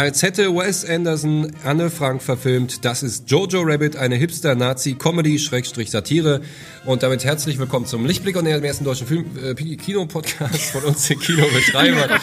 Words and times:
als 0.00 0.22
hätte 0.22 0.54
Wes 0.56 0.86
Anderson 0.86 1.52
Anne 1.62 1.90
Frank 1.90 2.22
verfilmt. 2.22 2.86
Das 2.86 3.02
ist 3.02 3.30
Jojo 3.30 3.60
Rabbit, 3.60 3.96
eine 3.96 4.14
Hipster-Nazi-Comedy-Satire. 4.16 6.40
Und 6.86 7.02
damit 7.02 7.22
herzlich 7.26 7.58
willkommen 7.58 7.84
zum 7.84 8.06
Lichtblick 8.06 8.34
und 8.36 8.46
dem 8.46 8.64
ersten 8.64 8.86
deutschen 8.86 9.06
Film 9.06 9.26
äh, 9.44 9.52
Kino-Podcast 9.54 10.56
von 10.72 10.84
uns, 10.84 11.06
den 11.06 11.18
Kinobetreiber. 11.20 12.18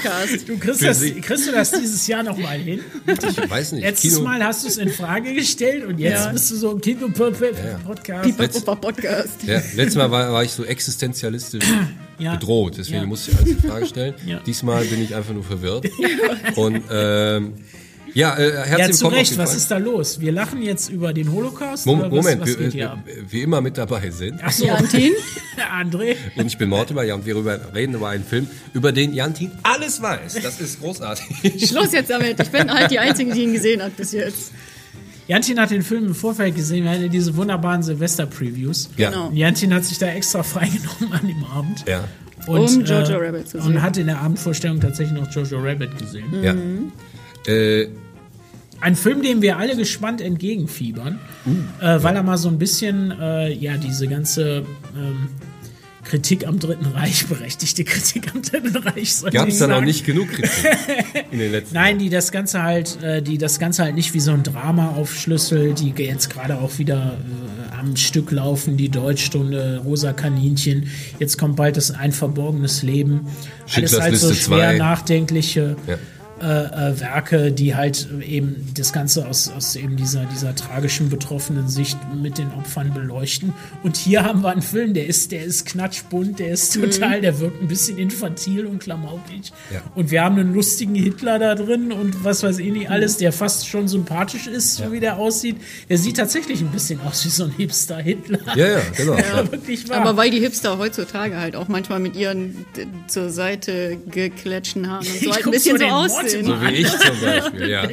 Du 0.47 0.57
kriegst, 0.57 0.81
das, 0.81 1.01
kriegst 1.21 1.47
du 1.47 1.51
das 1.51 1.69
dieses 1.69 2.07
Jahr 2.07 2.23
noch 2.23 2.39
mal 2.39 2.57
hin? 2.57 2.79
Ich 3.05 3.47
weiß 3.47 3.73
nicht. 3.73 3.83
Letztes 3.83 4.15
Kino- 4.15 4.23
Mal 4.27 4.43
hast 4.43 4.63
du 4.63 4.69
es 4.69 4.77
in 4.77 4.89
Frage 4.89 5.35
gestellt 5.35 5.85
und 5.85 5.99
jetzt 5.99 6.25
Ja. 6.25 6.31
bist 6.31 6.49
du 6.49 6.55
so 6.55 6.71
im 6.71 6.81
Kino-Podcast. 6.81 7.59
Letz- 8.39 8.65
Podcast. 8.65 9.43
Ja, 9.45 9.61
letztes 9.75 9.97
Mal 9.97 10.09
war, 10.09 10.33
war 10.33 10.43
ich 10.43 10.49
so 10.51 10.65
existenzialistisch 10.65 11.63
Ja. 12.19 12.33
bedroht, 12.35 12.75
deswegen 12.77 13.01
Ja. 13.01 13.05
musste 13.05 13.31
ich 13.31 13.37
alles 13.37 13.49
in 13.51 13.59
Frage 13.59 13.85
stellen. 13.85 14.13
Ja. 14.25 14.39
Diesmal 14.45 14.83
bin 14.85 15.01
ich 15.03 15.13
einfach 15.15 15.33
nur 15.33 15.43
verwirrt. 15.43 15.85
Und 16.55 16.81
ähm, 16.91 17.53
ja, 18.13 18.35
äh, 18.37 18.51
herzlich 18.65 18.79
Ja, 18.87 18.91
zu 18.93 19.07
Recht, 19.09 19.37
was 19.37 19.53
ist 19.53 19.69
da 19.69 19.77
los? 19.77 20.19
Wir 20.19 20.31
lachen 20.31 20.61
jetzt 20.63 20.89
über 20.89 21.13
den 21.13 21.31
Holocaust? 21.31 21.85
Mom- 21.85 21.99
oder 21.99 22.07
was, 22.11 22.15
Moment, 22.15 22.41
was 22.41 22.57
wir, 22.59 22.69
hier 22.69 23.03
äh, 23.05 23.11
wie 23.29 23.41
immer 23.41 23.61
mit 23.61 23.77
dabei 23.77 24.09
sind. 24.09 24.39
Ach 24.43 24.51
so, 24.51 24.65
Jantin? 24.65 25.11
André. 25.79 26.15
Und 26.35 26.47
ich 26.47 26.57
bin 26.57 26.69
Mortimer, 26.69 27.03
ja, 27.03 27.13
und 27.15 27.25
wir 27.27 27.35
reden 27.75 27.93
über 27.93 28.09
einen 28.09 28.23
Film, 28.23 28.47
über 28.73 28.91
den 28.91 29.13
Jantin 29.13 29.51
alles 29.61 30.01
weiß. 30.01 30.39
Das 30.41 30.59
ist 30.59 30.79
großartig. 30.81 31.67
Schluss 31.67 31.91
jetzt 31.91 32.09
damit. 32.09 32.39
Ich 32.39 32.49
bin 32.49 32.71
halt 32.71 32.89
die 32.89 32.97
Einzige, 32.99 33.33
die 33.33 33.43
ihn 33.43 33.53
gesehen 33.53 33.83
hat 33.83 33.95
bis 33.95 34.13
jetzt. 34.13 34.51
Jantin 35.27 35.59
hat 35.59 35.71
den 35.71 35.81
Film 35.81 36.05
im 36.07 36.15
Vorfeld 36.15 36.55
gesehen. 36.55 36.83
Wir 36.85 36.91
hatten 36.91 37.01
ja 37.03 37.07
diese 37.09 37.35
wunderbaren 37.35 37.83
Silvester-Previews. 37.83 38.89
Ja. 38.97 39.09
Genau. 39.09 39.31
Jantin 39.33 39.73
hat 39.73 39.83
sich 39.85 39.97
da 39.97 40.07
extra 40.07 40.43
freigenommen 40.53 41.11
an 41.11 41.27
dem 41.27 41.43
Abend. 41.45 41.83
Ja. 41.87 42.03
Um 42.47 42.65
Jojo 42.85 43.17
Rabbit 43.17 43.49
zu 43.49 43.59
sehen. 43.61 43.67
Und 43.75 43.81
hat 43.81 43.97
in 43.97 44.07
der 44.07 44.21
Abendvorstellung 44.21 44.79
tatsächlich 44.79 45.19
noch 45.19 45.29
Jojo 45.31 45.59
Rabbit 45.59 45.97
gesehen. 45.97 46.25
ja. 46.43 46.55
Äh, 47.51 47.89
Ein 48.79 48.95
Film, 48.95 49.21
dem 49.23 49.41
wir 49.41 49.57
alle 49.57 49.75
gespannt 49.75 50.21
entgegenfiebern, 50.21 51.19
Uh. 51.45 51.83
äh, 51.85 52.03
weil 52.03 52.15
er 52.15 52.23
mal 52.23 52.37
so 52.37 52.47
ein 52.49 52.57
bisschen, 52.59 53.11
äh, 53.19 53.51
ja, 53.53 53.75
diese 53.77 54.07
ganze 54.07 54.63
ähm, 54.95 55.29
Kritik 56.07 56.47
am 56.47 56.57
Dritten 56.57 56.85
Reich, 56.85 57.27
berechtigte 57.27 57.83
Kritik 57.83 58.33
am 58.33 58.41
Dritten 58.41 58.75
Reich, 58.77 59.21
Gab 59.31 59.49
es 59.49 59.59
da 59.59 59.67
noch 59.67 59.75
sagen. 59.75 59.85
nicht 59.85 60.05
genug 60.05 60.29
Kritik 60.29 60.65
in 61.31 61.39
den 61.39 61.51
letzten 61.51 61.75
Nein, 61.75 61.99
die 61.99 62.09
das 62.09 62.31
Ganze 62.31 62.63
halt, 62.63 63.01
äh, 63.03 63.21
die 63.21 63.37
das 63.37 63.59
Ganze 63.59 63.83
halt 63.83 63.95
nicht 63.95 64.13
wie 64.13 64.21
so 64.21 64.31
ein 64.31 64.43
Drama 64.43 64.91
aufschlüsselt, 64.95 65.79
die 65.79 65.93
jetzt 65.97 66.29
gerade 66.29 66.59
auch 66.59 66.77
wieder 66.77 67.17
äh, 67.73 67.75
am 67.77 67.95
Stück 67.97 68.31
laufen, 68.31 68.77
die 68.77 68.89
Deutschstunde, 68.89 69.81
Rosa 69.83 70.13
Kaninchen, 70.13 70.87
jetzt 71.19 71.37
kommt 71.37 71.57
bald 71.57 71.75
das 71.75 71.91
Ein 71.91 72.13
verborgenes 72.13 72.83
Leben. 72.83 73.27
Schindlers 73.65 73.93
Alles 73.99 74.03
halt 74.03 74.17
so 74.17 74.33
schwer 74.33 74.69
zwei. 74.69 74.77
nachdenkliche 74.77 75.75
Ja. 75.87 75.97
Äh, 76.41 76.45
äh, 76.45 76.99
Werke, 76.99 77.51
die 77.51 77.75
halt 77.75 78.07
eben 78.21 78.67
das 78.75 78.93
Ganze 78.93 79.27
aus, 79.27 79.49
aus 79.49 79.75
eben 79.75 79.95
dieser, 79.95 80.25
dieser 80.25 80.53
tragischen, 80.55 81.09
betroffenen 81.09 81.67
Sicht 81.67 81.97
mit 82.13 82.37
den 82.37 82.51
Opfern 82.53 82.93
beleuchten. 82.93 83.53
Und 83.83 83.97
hier 83.97 84.23
haben 84.23 84.43
wir 84.43 84.49
einen 84.49 84.61
Film, 84.61 84.93
der 84.93 85.07
ist, 85.07 85.31
der 85.31 85.43
ist 85.43 85.65
knatschbunt, 85.65 86.39
der 86.39 86.49
ist 86.49 86.73
total, 86.73 87.21
der 87.21 87.39
wirkt 87.39 87.61
ein 87.61 87.67
bisschen 87.67 87.97
infantil 87.97 88.65
und 88.67 88.79
klamaukig. 88.79 89.51
Ja. 89.71 89.81
Und 89.95 90.11
wir 90.11 90.23
haben 90.23 90.37
einen 90.37 90.53
lustigen 90.53 90.95
Hitler 90.95 91.39
da 91.39 91.55
drin 91.55 91.91
und 91.91 92.23
was 92.23 92.43
weiß 92.43 92.59
ich 92.59 92.71
nicht 92.71 92.89
alles, 92.89 93.17
der 93.17 93.31
fast 93.31 93.67
schon 93.67 93.87
sympathisch 93.87 94.47
ist, 94.47 94.75
so 94.75 94.91
wie 94.91 94.99
der 94.99 95.17
aussieht. 95.17 95.57
Der 95.89 95.97
sieht 95.97 96.17
tatsächlich 96.17 96.61
ein 96.61 96.71
bisschen 96.71 97.01
aus 97.01 97.25
wie 97.25 97.29
so 97.29 97.45
ein 97.45 97.51
Hipster-Hitler. 97.51 98.39
Ja, 98.55 98.67
ja, 98.67 98.81
genau. 98.95 99.17
Ja, 99.27 99.51
wirklich 99.51 99.89
wahr. 99.89 100.01
Aber 100.01 100.17
weil 100.17 100.29
die 100.29 100.39
Hipster 100.39 100.77
heutzutage 100.77 101.37
halt 101.37 101.55
auch 101.55 101.67
manchmal 101.67 101.99
mit 101.99 102.15
ihren 102.15 102.65
zur 103.07 103.29
Seite 103.29 103.97
geklätschten 104.09 104.89
Haaren 104.89 105.05
und 105.07 105.23
so 105.23 105.31
halt 105.33 105.45
ein 105.45 105.51
bisschen 105.51 105.77
so 105.77 106.26
so 106.26 106.26
aussehen. 106.27 106.45
So 106.45 106.61
wie 106.61 106.73
ich 106.75 106.87
zum 106.89 107.21
Beispiel, 107.21 107.69
ja. 107.69 107.87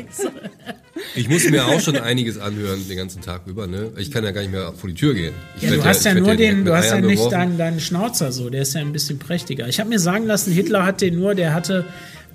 Ich 1.17 1.29
muss 1.29 1.49
mir 1.51 1.67
auch 1.67 1.81
schon 1.81 1.97
einiges 1.97 2.39
anhören 2.39 2.87
den 2.89 2.97
ganzen 2.97 3.21
Tag 3.21 3.43
über, 3.47 3.67
ne? 3.67 3.91
Ich 3.99 4.11
kann 4.11 4.25
ja 4.25 4.31
gar 4.31 4.41
nicht 4.43 4.53
mehr 4.53 4.73
vor 4.73 4.89
die 4.89 4.95
Tür 4.95 5.15
gehen. 5.15 5.35
Ich 5.57 5.63
Ja, 5.63 5.71
du 5.73 5.85
hast 5.85 6.05
ja 6.05 6.15
werd 6.15 6.25
nur 6.25 6.35
den, 6.37 6.65
du 6.65 6.75
hast 6.75 6.87
ja 6.91 6.95
Eiern 6.97 7.07
nicht 7.07 7.17
beworfen. 7.17 7.33
deinen, 7.33 7.59
deinen 7.59 7.81
Schnauzer 7.81 8.33
so, 8.33 8.49
der 8.51 8.63
ist 8.63 8.75
ja 8.75 8.81
ein 8.81 8.93
bisschen 8.93 9.19
prächtiger. 9.19 9.69
Ich 9.69 9.81
habe 9.81 9.89
mir 9.91 9.99
sagen 9.99 10.27
lassen, 10.27 10.53
Hitler 10.53 10.85
hat 10.87 11.01
den 11.01 11.17
nur, 11.19 11.35
der 11.35 11.53
hatte, 11.53 11.85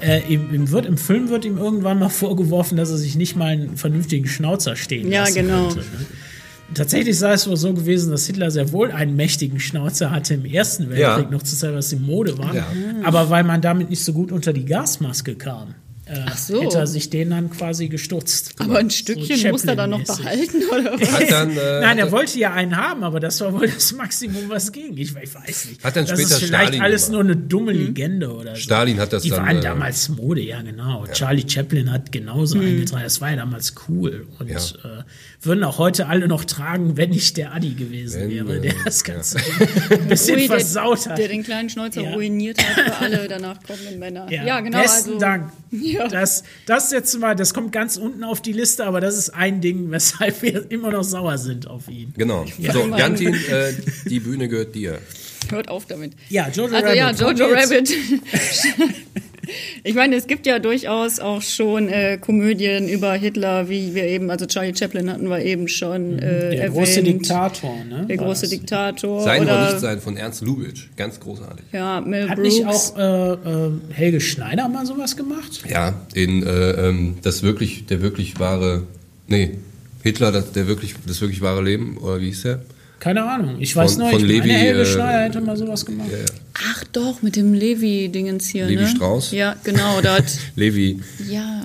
äh, 0.02 0.22
ihm, 0.32 0.72
wird, 0.72 0.86
im 0.86 0.98
Film 0.98 1.30
wird 1.30 1.46
ihm 1.46 1.58
irgendwann 1.58 2.00
mal 2.00 2.10
vorgeworfen, 2.10 2.78
dass 2.78 2.90
er 2.92 2.98
sich 2.98 3.16
nicht 3.16 3.36
mal 3.36 3.48
einen 3.48 3.78
vernünftigen 3.78 4.28
Schnauzer 4.28 4.76
stehen 4.76 5.12
Ja, 5.12 5.22
lassen 5.22 5.36
genau. 5.36 5.64
konnte. 5.68 5.80
Ne? 5.80 5.86
Tatsächlich 6.76 7.18
sei 7.18 7.34
es 7.34 7.48
wohl 7.48 7.58
so 7.58 7.74
gewesen, 7.74 8.12
dass 8.12 8.28
Hitler 8.28 8.52
sehr 8.52 8.72
wohl 8.72 8.92
einen 8.92 9.16
mächtigen 9.16 9.60
Schnauzer 9.60 10.12
hatte 10.12 10.36
im 10.36 10.46
Ersten 10.46 10.90
Weltkrieg, 10.92 11.26
Ja. 11.26 11.32
noch 11.32 11.42
zu 11.42 11.56
Zeit, 11.56 11.74
was 11.74 11.92
in 11.92 12.04
Mode 12.06 12.38
war. 12.38 12.54
Ja. 12.54 12.68
Aber 13.04 13.32
weil 13.32 13.44
man 13.44 13.60
damit 13.62 13.90
nicht 13.90 14.04
so 14.04 14.14
gut 14.14 14.32
unter 14.32 14.54
die 14.54 14.66
Gasmaske 14.66 15.34
kam, 15.34 15.74
äh, 16.10 16.36
so. 16.36 16.62
hätte 16.62 16.78
er 16.80 16.88
sich 16.88 17.10
den 17.10 17.30
dann 17.30 17.50
quasi 17.50 17.88
gestutzt. 17.88 18.54
Aber 18.60 18.80
ein 18.80 18.90
So 18.90 18.98
Stückchen 18.98 19.52
muss 19.52 19.64
er 19.66 19.76
dann 19.76 19.92
noch 19.92 20.04
behalten, 20.04 20.64
oder 20.72 20.94
was? 21.00 21.28
Dann, 21.30 21.52
äh, 21.52 21.82
Nein, 21.82 21.98
er 22.00 22.12
wollte 22.12 22.40
ja 22.40 22.52
einen 22.54 22.76
haben, 22.76 23.04
aber 23.04 23.20
das 23.20 23.40
war 23.42 23.54
wohl 23.54 23.68
das 23.68 23.94
Maximum, 23.94 24.50
was 24.50 24.72
ging. 24.72 24.94
Ich, 24.98 25.16
ich 25.16 25.36
weiß 25.36 25.66
nicht. 25.70 25.84
Hat 25.84 25.96
dann 25.96 26.06
das 26.06 26.20
später 26.20 26.36
ist 26.36 26.44
vielleicht 26.46 26.64
Stalin 26.70 26.82
alles 26.82 27.06
gemacht. 27.08 27.24
nur 27.26 27.34
eine 27.34 27.42
dumme 27.42 27.72
Legende 27.72 28.34
oder 28.34 28.56
so. 28.56 28.62
Stalin 28.62 29.00
hat 29.00 29.14
das 29.14 29.24
Die 29.24 29.30
dann, 29.30 29.46
waren 29.46 29.58
äh, 29.58 29.62
damals 29.62 30.10
Mode, 30.10 30.42
ja 30.42 30.62
genau. 30.62 31.06
Charlie 31.14 31.46
Chaplin 31.48 31.92
hat 31.92 32.12
genauso 32.12 32.60
eingetragen. 32.60 33.04
Das 33.04 33.22
war 33.22 33.30
ja 33.32 33.36
damals 33.38 33.74
cool. 33.88 34.28
Und 34.40 34.50
Ja. 34.50 34.58
äh, 34.58 35.04
würden 35.42 35.64
auch 35.64 35.78
heute 35.78 36.08
alle 36.08 36.28
noch 36.28 36.44
tragen, 36.44 36.98
wenn 36.98 37.12
nicht 37.12 37.38
der 37.38 37.54
Adi 37.54 37.74
gewesen 37.74 38.22
Wenn, 38.22 38.48
wäre, 38.48 38.60
der 38.60 38.74
das 38.84 39.04
Ganze 39.04 39.38
ein 39.90 40.08
bisschen 40.08 40.36
Ui, 40.40 40.48
versaut 40.48 41.08
hat. 41.08 41.18
Der 41.18 41.28
den 41.30 41.44
kleinen 41.44 41.70
Schnäuzer 41.70 42.02
Ja. 42.02 42.14
ruiniert 42.14 42.58
hat 42.62 42.84
für 42.86 42.98
alle 42.98 43.28
danach 43.28 43.62
kommenden 43.64 44.00
Männer. 44.00 44.30
Ja, 44.32 44.60
genau. 44.60 44.82
Besten 44.82 45.10
also, 45.12 45.20
Dank. 45.20 45.52
Ja. 45.72 45.99
Das, 46.08 46.44
das 46.66 46.92
jetzt 46.92 47.18
mal, 47.20 47.36
das 47.36 47.54
kommt 47.54 47.72
ganz 47.72 47.98
unten 47.98 48.24
auf 48.24 48.42
die 48.42 48.54
Liste, 48.54 48.86
aber 48.86 49.02
das 49.02 49.18
ist 49.18 49.30
ein 49.32 49.62
Ding, 49.62 49.92
weshalb 49.92 50.42
wir 50.42 50.70
immer 50.72 50.92
noch 50.92 51.04
sauer 51.04 51.38
sind 51.38 51.68
auf 51.68 51.88
ihn. 51.90 52.14
Genau. 52.18 52.46
Ja. 52.58 52.74
So. 52.74 52.88
Jantin, 52.88 53.34
äh, 53.34 53.74
die 54.06 54.20
Bühne 54.20 54.48
gehört 54.48 54.76
dir. 54.76 55.00
Hört 55.50 55.70
auf 55.70 55.86
damit. 55.88 56.14
Ja, 56.30 56.48
Jojo 56.50 56.76
Also 56.76 56.88
Rabbit. 56.88 56.96
ja, 56.96 57.12
Jojo. 57.12 57.46
Rabbit. 57.48 57.90
ich 59.84 59.96
meine, 59.96 60.16
es 60.16 60.28
gibt 60.28 60.46
ja 60.46 60.60
durchaus 60.60 61.20
auch 61.20 61.42
schon 61.42 61.90
äh, 61.90 62.18
Komödien 62.18 62.88
über 62.90 63.14
Hitler, 63.14 63.70
wie 63.70 63.96
wir 63.96 64.06
eben, 64.06 64.30
also 64.30 64.46
Charlie 64.46 64.76
Chaplin 64.76 65.10
hatten 65.12 65.30
wir 65.30 65.42
eben 65.44 65.68
schon 65.68 66.20
äh, 66.20 66.20
Der 66.20 66.54
erwähnt. 66.64 66.74
große 66.74 67.04
Diktator, 67.04 67.76
ne? 67.86 68.06
Der 68.08 68.18
war 68.18 68.26
große 68.28 68.42
das. 68.42 68.50
Diktator. 68.50 69.22
Sein 69.22 69.44
oder 69.44 69.54
oder 69.54 69.66
nicht 69.72 69.80
sein 69.80 70.00
von 70.02 70.18
Ernst 70.18 70.42
Lubitsch. 70.42 70.88
Ganz 70.96 71.20
großartig. 71.20 71.66
Ja, 71.72 72.02
Mel 72.02 72.30
Hat 72.30 72.38
Brooks. 72.38 72.54
nicht 72.56 72.66
auch 72.66 72.98
äh, 72.98 73.34
äh, 73.34 73.72
Helge 73.92 74.22
Schneider 74.22 74.68
mal 74.70 74.86
sowas 74.86 75.16
gemacht? 75.16 75.64
Ja, 75.70 75.94
in 76.14 76.44
äh, 76.44 76.72
ähm, 76.72 77.16
das 77.22 77.44
wirklich, 77.44 77.86
der 77.86 78.02
wirklich 78.02 78.40
wahre, 78.40 78.84
nee, 79.28 79.52
Hitler, 80.04 80.32
das, 80.32 80.52
der 80.54 80.68
wirklich, 80.68 80.96
das 81.06 81.20
wirklich 81.22 81.42
wahre 81.42 81.62
Leben, 81.64 81.98
oder 81.98 82.22
wie 82.22 82.26
hieß 82.28 82.44
der? 82.44 82.62
Keine 83.00 83.24
Ahnung. 83.24 83.56
Ich 83.60 83.76
weiß 83.76 83.94
Von- 83.94 84.02
nur, 84.04 84.12
von 84.12 84.20
ich 84.22 84.28
Levi, 84.28 84.48
meine, 84.50 84.54
Helge 84.60 84.82
äh, 84.82 84.86
Schneider 84.86 85.24
hätte 85.24 85.42
mal 85.42 85.56
sowas 85.58 85.86
gemacht. 85.86 86.10
Ja, 86.12 86.18
ja. 86.18 86.26
Ach 86.72 86.84
doch, 86.92 87.22
mit 87.22 87.36
dem 87.38 87.54
Levi-Dingens 87.54 88.48
hier, 88.48 88.66
Levi 88.66 88.84
ne? 88.84 88.88
Strauss? 88.90 89.32
Ja, 89.32 89.56
genau, 89.64 90.02
da 90.02 90.16
hat, 90.18 90.26
Levi, 90.56 91.00
ja, 91.30 91.62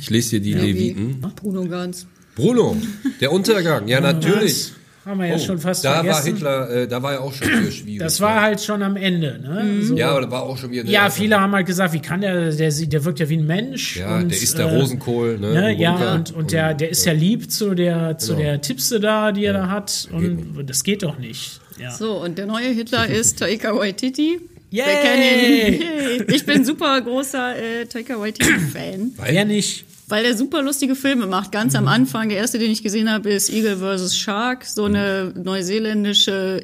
ich 0.00 0.08
lese 0.10 0.40
dir 0.40 0.40
die 0.40 0.54
Leviten. 0.54 1.20
Bruno 1.36 1.64
Ganz. 1.66 2.06
Bruno, 2.34 2.76
der 3.20 3.30
Untergang, 3.32 3.86
ja 3.88 4.00
natürlich. 4.00 4.72
Haben 5.04 5.18
wir 5.18 5.26
ja 5.26 5.38
schon 5.38 5.58
fast 5.58 5.84
Oh, 5.84 5.88
da 5.88 5.94
war 5.96 6.04
vergessen. 6.04 6.34
Hitler, 6.36 6.70
äh, 6.70 6.86
da 6.86 7.02
war 7.02 7.14
er 7.14 7.22
auch 7.22 7.32
schon 7.32 7.48
sehr 7.48 7.72
schwierig. 7.72 7.98
das 7.98 8.20
war 8.20 8.40
halt 8.40 8.60
schon 8.60 8.82
am 8.84 8.94
Ende. 8.96 9.38
Ne? 9.42 9.82
So. 9.82 9.96
ja, 9.96 10.10
aber 10.10 10.20
da 10.20 10.30
war 10.30 10.42
auch 10.44 10.56
schon 10.56 10.70
wieder. 10.70 10.84
Ja, 10.88 11.10
viele 11.10 11.40
haben 11.40 11.52
halt 11.52 11.66
gesagt, 11.66 11.92
wie 11.92 12.00
kann 12.00 12.20
der, 12.20 12.52
der, 12.52 12.70
sieht- 12.70 12.92
der 12.92 13.04
wirkt 13.04 13.18
ja 13.18 13.28
wie 13.28 13.36
ein 13.38 13.46
Mensch. 13.46 13.96
Ja, 13.96 14.18
und, 14.18 14.30
der 14.30 14.38
ist 14.40 14.56
der 14.56 14.66
äh, 14.66 14.76
Rosenkohl, 14.78 15.38
ne? 15.40 15.52
Ne, 15.54 15.72
ja, 15.76 15.92
Bunker. 15.92 16.14
und, 16.14 16.32
und 16.34 16.52
der, 16.52 16.74
der 16.74 16.90
ist 16.90 17.04
ja 17.04 17.12
lieb 17.12 17.50
zu 17.50 17.74
der, 17.74 18.16
zu 18.18 18.36
Genau. 18.36 18.44
der 18.44 18.60
Tipse 18.60 19.00
da, 19.00 19.32
die 19.32 19.44
er 19.44 19.54
da 19.54 19.68
hat. 19.68 20.08
geht 20.10 20.56
Und 20.56 20.70
das 20.70 20.84
geht 20.84 21.02
doch 21.02 21.18
nicht. 21.18 21.60
Ja. 21.80 21.90
So, 21.90 22.22
und 22.22 22.38
der 22.38 22.46
neue 22.46 22.68
Hitler 22.68 23.06
ist 23.10 23.40
Taika 23.40 23.74
Waititi. 23.76 24.38
Yay! 24.72 24.86
Wir 24.86 24.94
kennen 25.02 25.22
ihn. 25.22 25.82
Yay. 25.82 26.24
Ich 26.34 26.44
bin 26.46 26.64
super 26.64 27.00
großer 27.00 27.56
äh, 27.56 27.86
Taika 27.86 28.18
Waititi-Fan, 28.18 29.12
Wer 29.16 29.44
nicht? 29.44 29.84
weil 30.08 30.24
er 30.26 30.36
super 30.36 30.60
lustige 30.62 30.94
Filme 30.94 31.26
macht. 31.26 31.52
Ganz 31.52 31.72
Mhm. 31.72 31.78
am 31.80 31.88
Anfang, 31.88 32.28
der 32.28 32.38
erste, 32.38 32.58
den 32.58 32.70
ich 32.70 32.82
gesehen 32.82 33.10
habe, 33.10 33.30
ist 33.30 33.50
Eagle 33.50 33.76
vs. 33.78 34.16
Shark, 34.16 34.64
so 34.66 34.84
eine 34.84 35.32
neuseeländische 35.42 36.62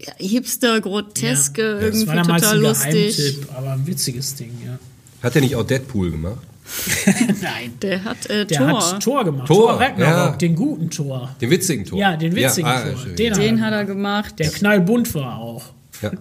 ja, 0.00 0.12
hipster, 0.18 0.80
groteske, 0.80 1.62
Ja, 1.62 1.74
das 1.74 1.82
irgendwie 1.84 2.06
war 2.08 2.14
damals 2.16 2.42
total 2.42 2.56
ein 2.58 2.62
lustig. 2.62 3.16
Geheimtipp, 3.16 3.48
aber 3.56 3.72
ein 3.72 3.86
witziges 3.86 4.34
Ding, 4.34 4.52
ja. 4.64 4.78
Hat 5.22 5.34
er 5.34 5.40
nicht 5.42 5.56
auch 5.56 5.64
Deadpool 5.66 6.10
gemacht? 6.12 6.38
Nein. 7.42 7.72
Der 7.82 8.04
hat 8.04 8.28
äh, 8.30 8.44
Der 8.46 8.58
Thor. 8.58 8.92
hat 8.92 9.02
Tor 9.02 9.24
gemacht. 9.24 9.48
Tor, 9.48 9.70
Tor, 9.72 9.80
Ragnarok, 9.80 10.32
ja. 10.32 10.36
den 10.36 10.54
guten 10.54 10.90
Tor. 10.90 11.34
Den 11.40 11.50
witzigen 11.50 11.84
Tor. 11.86 11.98
Ja, 11.98 12.16
den 12.16 12.36
witzigen 12.36 12.68
ah, 12.68 12.82
Tor. 12.82 12.92
Den 13.14 13.32
hat 13.32 13.40
Den 13.42 13.58
er 13.58 13.64
hat 13.64 13.72
er 13.72 13.84
gemacht. 13.86 14.38
Der 14.38 14.50
knallbunt 14.50 15.12
war 15.14 15.38
auch. 15.38 15.72
Ja. 16.02 16.12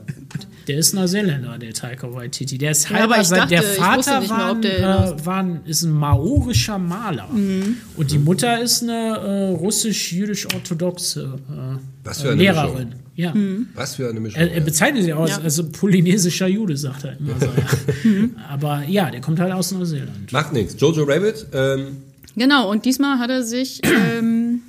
Der 0.67 0.77
ist 0.79 0.93
Neuseeländer, 0.93 1.57
der 1.57 1.73
Taika 1.73 2.13
Waititi. 2.13 2.57
Der 2.57 2.71
ist 2.71 2.89
Ja, 2.89 3.03
aber 3.03 3.15
halber 3.15 3.35
dachte, 3.35 3.49
der 3.49 3.63
Vater 3.63 3.97
wusste 3.97 4.19
nicht 4.19 4.29
mehr, 4.29 4.37
war, 4.37 4.51
ob 4.51 4.55
ein, 4.57 4.61
der 4.61 5.15
äh, 5.19 5.25
war 5.25 5.37
ein, 5.43 5.59
ist 5.65 5.83
ein 5.83 5.91
maorischer 5.91 6.77
Maler. 6.77 7.27
Mhm. 7.31 7.77
Und 7.95 8.11
die 8.11 8.17
Mutter 8.17 8.61
ist 8.61 8.83
eine 8.83 9.17
äh, 9.17 9.55
russisch-jüdisch-orthodoxe 9.55 11.39
äh, 11.49 11.77
Was 12.03 12.21
für 12.21 12.27
äh, 12.27 12.31
eine 12.31 12.41
Lehrerin. 12.41 12.95
Ja. 13.15 13.33
Was 13.73 13.95
für 13.95 14.09
eine 14.09 14.19
Mischung. 14.19 14.39
Er, 14.39 14.51
er 14.51 14.61
bezeichnet 14.61 15.03
sich 15.03 15.13
auch 15.13 15.21
als 15.21 15.31
Ja. 15.31 15.41
also 15.41 15.67
polynesischer 15.69 16.47
Jude, 16.47 16.77
sagt 16.77 17.05
er 17.05 17.17
immer 17.17 17.33
so. 17.39 17.45
Ja. 17.47 18.27
Aber 18.49 18.83
ja, 18.87 19.09
der 19.09 19.21
kommt 19.21 19.39
halt 19.39 19.53
aus 19.53 19.71
Neuseeland. 19.71 20.31
Macht 20.31 20.53
nichts. 20.53 20.75
Jojo 20.79 21.03
Rabbit, 21.03 21.47
ähm, 21.53 21.97
Genau, 22.35 22.69
und 22.69 22.85
diesmal 22.85 23.17
hat 23.17 23.31
er 23.31 23.41
sich, 23.41 23.81
ähm, 23.83 24.61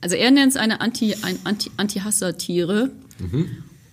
also 0.00 0.16
er 0.16 0.32
nennt 0.32 0.50
es 0.50 0.56
eine 0.56 0.80
Anti, 0.80 1.14
ein 1.22 1.38
Anti, 1.44 1.70
Anti-Satire 1.76 2.90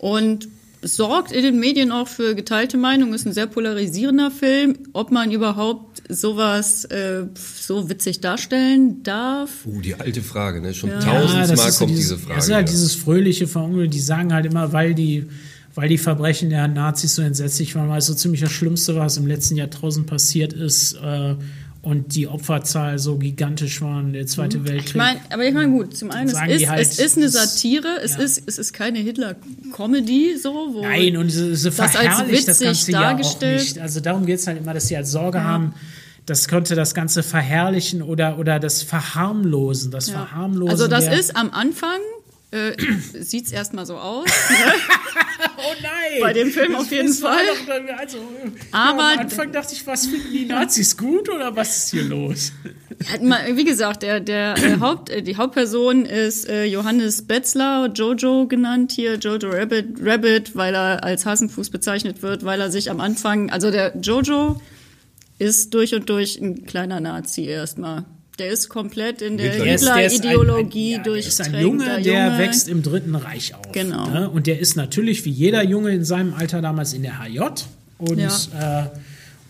und 0.03 0.49
sorgt 0.81 1.31
in 1.31 1.43
den 1.43 1.59
Medien 1.61 1.93
auch 1.93 2.09
für 2.09 2.35
geteilte 2.35 2.75
Meinung, 2.75 3.13
ist 3.13 3.25
ein 3.25 3.31
sehr 3.31 3.47
polarisierender 3.47 4.31
Film. 4.31 4.77
Ob 4.91 5.11
man 5.11 5.31
überhaupt 5.31 6.03
sowas 6.09 6.83
äh, 6.83 7.23
so 7.57 7.89
witzig 7.89 8.19
darstellen 8.19 9.01
darf, 9.03 9.65
uh, 9.65 9.79
die 9.79 9.95
alte 9.95 10.21
Frage, 10.21 10.59
ne? 10.59 10.73
Schon 10.73 10.89
Ja, 10.89 10.99
tausendmal 10.99 11.71
so 11.71 11.79
kommt 11.79 11.91
dieses, 11.91 12.07
diese 12.09 12.17
Frage. 12.17 12.35
Das 12.35 12.47
ist 12.49 12.53
halt 12.53 12.67
ja. 12.67 12.73
dieses 12.73 12.95
fröhliche 12.95 13.47
Verunglück. 13.47 13.91
Die 13.91 13.99
sagen 14.01 14.33
halt 14.33 14.45
immer, 14.45 14.73
weil 14.73 14.93
die, 14.93 15.27
weil 15.73 15.87
die 15.87 15.97
Verbrechen 15.97 16.49
der 16.49 16.67
Nazis 16.67 17.15
so 17.15 17.21
entsetzlich 17.21 17.73
waren, 17.75 17.87
weil 17.87 17.99
es 17.99 18.07
so 18.07 18.13
ziemlich 18.13 18.41
das 18.41 18.51
Schlimmste 18.51 18.95
war, 18.95 19.05
was 19.05 19.15
im 19.15 19.25
letzten 19.25 19.55
Jahrtausend 19.55 20.05
passiert 20.05 20.51
ist 20.51 20.95
äh, 21.01 21.35
und 21.83 22.15
die 22.15 22.29
Opferzahl 22.29 22.97
so 22.97 23.17
gigantisch 23.17 23.81
war, 23.81 24.01
der 24.03 24.25
Zweite 24.25 24.65
Weltkrieg. 24.65 24.87
Ich 24.87 24.95
meine, 24.95 25.19
aber 25.29 25.45
ich 25.45 25.53
meine 25.53 25.69
gut, 25.69 25.95
zum 25.97 26.11
einen, 26.11 26.29
es 26.29 26.61
ist, 26.61 26.69
halt, 26.69 26.81
es 26.81 26.97
ist 26.97 27.17
eine 27.17 27.27
Satire, 27.27 27.99
es, 28.01 28.13
ja. 28.13 28.19
ist, 28.19 28.43
es 28.45 28.57
ist 28.57 28.71
keine 28.71 28.99
Hitler-Comedy, 28.99 30.37
so, 30.41 30.69
wo 30.71 30.81
Nein, 30.81 31.17
und 31.17 31.29
sie, 31.29 31.53
sie 31.57 31.69
das 31.69 31.79
als 31.79 31.91
verherrlicht 31.91 32.47
das 32.47 32.61
witzig 32.61 32.67
Ganze 32.67 32.91
ja 32.93 32.97
auch 32.97 33.03
dargestellt. 33.03 33.59
nicht. 33.59 33.79
Also 33.79 33.99
darum 33.99 34.25
geht 34.25 34.39
es 34.39 34.47
halt 34.47 34.59
immer, 34.59 34.73
dass 34.73 34.87
sie 34.87 34.95
halt 34.95 35.07
Sorge 35.07 35.43
haben, 35.43 35.73
das 36.25 36.47
könnte 36.47 36.75
das 36.75 36.95
Ganze 36.95 37.21
verherrlichen 37.21 38.01
oder, 38.01 38.39
oder 38.39 38.61
das 38.61 38.81
Verharmlosen, 38.81 39.91
das 39.91 40.07
Ja. 40.07 40.25
Verharmlosen. 40.25 40.71
Also 40.71 40.87
das 40.87 41.07
ist 41.07 41.35
am 41.35 41.51
Anfang, 41.51 41.99
äh, 42.53 42.75
sieht 43.19 43.47
es 43.47 43.51
erstmal 43.51 43.85
so 43.85 43.97
aus, 43.97 44.25
Oh 45.57 45.73
nein! 45.81 46.21
Bei 46.21 46.33
dem 46.33 46.49
Film 46.49 46.75
auf 46.75 46.91
jeden 46.91 47.13
Fall. 47.13 47.41
Doch, 47.67 47.97
also, 47.97 48.17
Aber- 48.71 49.01
ja, 49.01 49.13
am 49.13 49.19
Anfang 49.19 49.51
dachte 49.51 49.73
ich, 49.73 49.85
was 49.87 50.07
finden 50.07 50.31
die 50.31 50.45
Nazis 50.45 50.95
gut 50.97 51.29
oder 51.29 51.55
was 51.55 51.77
ist 51.77 51.91
hier 51.91 52.03
los? 52.03 52.51
Wie 53.53 53.63
gesagt, 53.63 54.03
der, 54.03 54.19
der 54.19 54.55
äh, 54.57 54.77
Haupt, 54.79 55.09
äh, 55.09 55.21
die 55.21 55.35
Hauptperson 55.37 56.05
ist 56.05 56.47
äh, 56.47 56.65
Johannes 56.65 57.23
Betzler, 57.23 57.89
Jojo 57.93 58.47
genannt 58.47 58.91
hier, 58.91 59.15
Jojo 59.15 59.49
Rabbit, 59.49 59.97
Rabbit, 60.01 60.55
weil 60.55 60.75
er 60.75 61.03
als 61.03 61.25
Hasenfuß 61.25 61.69
bezeichnet 61.69 62.21
wird, 62.21 62.43
weil 62.45 62.59
er 62.61 62.71
sich 62.71 62.89
am 62.91 62.99
Anfang, 62.99 63.49
also 63.49 63.71
der 63.71 63.97
Jojo 63.97 64.61
ist 65.39 65.73
durch 65.73 65.93
und 65.95 66.09
durch 66.09 66.39
ein 66.39 66.65
kleiner 66.65 66.99
Nazi 66.99 67.45
erstmal. 67.45 68.05
Der 68.39 68.49
ist 68.49 68.67
komplett 68.69 69.21
in 69.21 69.37
der 69.37 69.53
ist 69.75 69.87
ein- 69.87 70.09
Hitler-Ideologie 70.09 70.93
ja, 70.93 70.97
der 71.03 71.15
ist 71.15 71.39
ein 71.41 71.61
Junge, 71.61 72.01
der 72.01 72.37
wächst 72.39 72.67
im 72.67 72.81
Dritten 72.81 73.15
Reich 73.15 73.53
auf. 73.53 73.71
Genau. 73.71 74.09
Ne? 74.09 74.29
Und 74.29 74.47
der 74.47 74.59
ist 74.59 74.75
natürlich 74.75 75.23
wie 75.25 75.29
jeder 75.29 75.63
Junge 75.63 75.91
in 75.91 76.03
seinem 76.03 76.33
Alter 76.33 76.61
damals 76.61 76.93
in 76.93 77.03
der 77.03 77.19
HJ. 77.19 77.39
Und, 77.99 78.19
äh, 78.19 78.85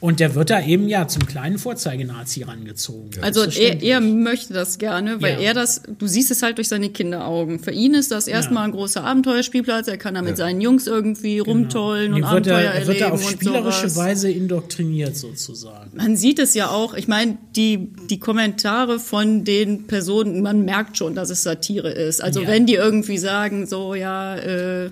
und 0.03 0.19
der 0.19 0.35
wird 0.35 0.49
da 0.49 0.61
eben 0.61 0.89
ja 0.89 1.07
zum 1.07 1.25
kleinen 1.25 1.57
Vorzeigenazi 1.57 2.43
rangezogen. 2.43 3.23
Also 3.23 3.45
er, 3.45 3.81
er 3.81 4.01
möchte 4.01 4.53
das 4.53 4.77
gerne, 4.77 5.21
weil 5.21 5.35
Ja. 5.35 5.39
er 5.39 5.53
das, 5.53 5.81
du 5.97 6.07
siehst 6.07 6.29
es 6.29 6.41
halt 6.43 6.57
durch 6.57 6.67
seine 6.67 6.89
Kinderaugen. 6.89 7.59
Für 7.59 7.71
ihn 7.71 7.93
ist 7.93 8.11
das 8.11 8.27
erstmal 8.27 8.65
ein 8.65 8.73
großer 8.73 9.01
Abenteuerspielplatz, 9.01 9.87
er 9.87 9.95
kann 9.97 10.15
da 10.15 10.21
mit 10.21 10.35
seinen 10.35 10.59
Jungs 10.59 10.87
irgendwie 10.87 11.39
rumtollen 11.39 12.13
Und 12.15 12.15
und 12.15 12.21
wird 12.23 12.49
Abenteuer 12.49 12.59
er, 12.59 12.73
er 12.81 12.87
wird 12.87 12.99
er 12.99 13.13
auf 13.13 13.29
spielerische 13.29 13.87
sowas. 13.89 13.95
Weise 13.95 14.29
indoktriniert 14.29 15.15
sozusagen. 15.15 15.91
Man 15.95 16.17
sieht 16.17 16.39
es 16.39 16.53
ja 16.53 16.69
auch, 16.69 16.95
ich 16.95 17.07
meine, 17.07 17.37
die, 17.55 17.87
die 18.09 18.19
Kommentare 18.19 18.99
von 18.99 19.45
den 19.45 19.87
Personen, 19.87 20.41
man 20.41 20.65
merkt 20.65 20.97
schon, 20.97 21.15
dass 21.15 21.29
es 21.29 21.43
Satire 21.43 21.89
ist. 21.89 22.21
Also 22.21 22.41
Ja. 22.41 22.49
wenn 22.49 22.65
die 22.65 22.75
irgendwie 22.75 23.17
sagen, 23.19 23.67
so, 23.67 23.95
ja, 23.95 24.35
äh, 24.35 24.89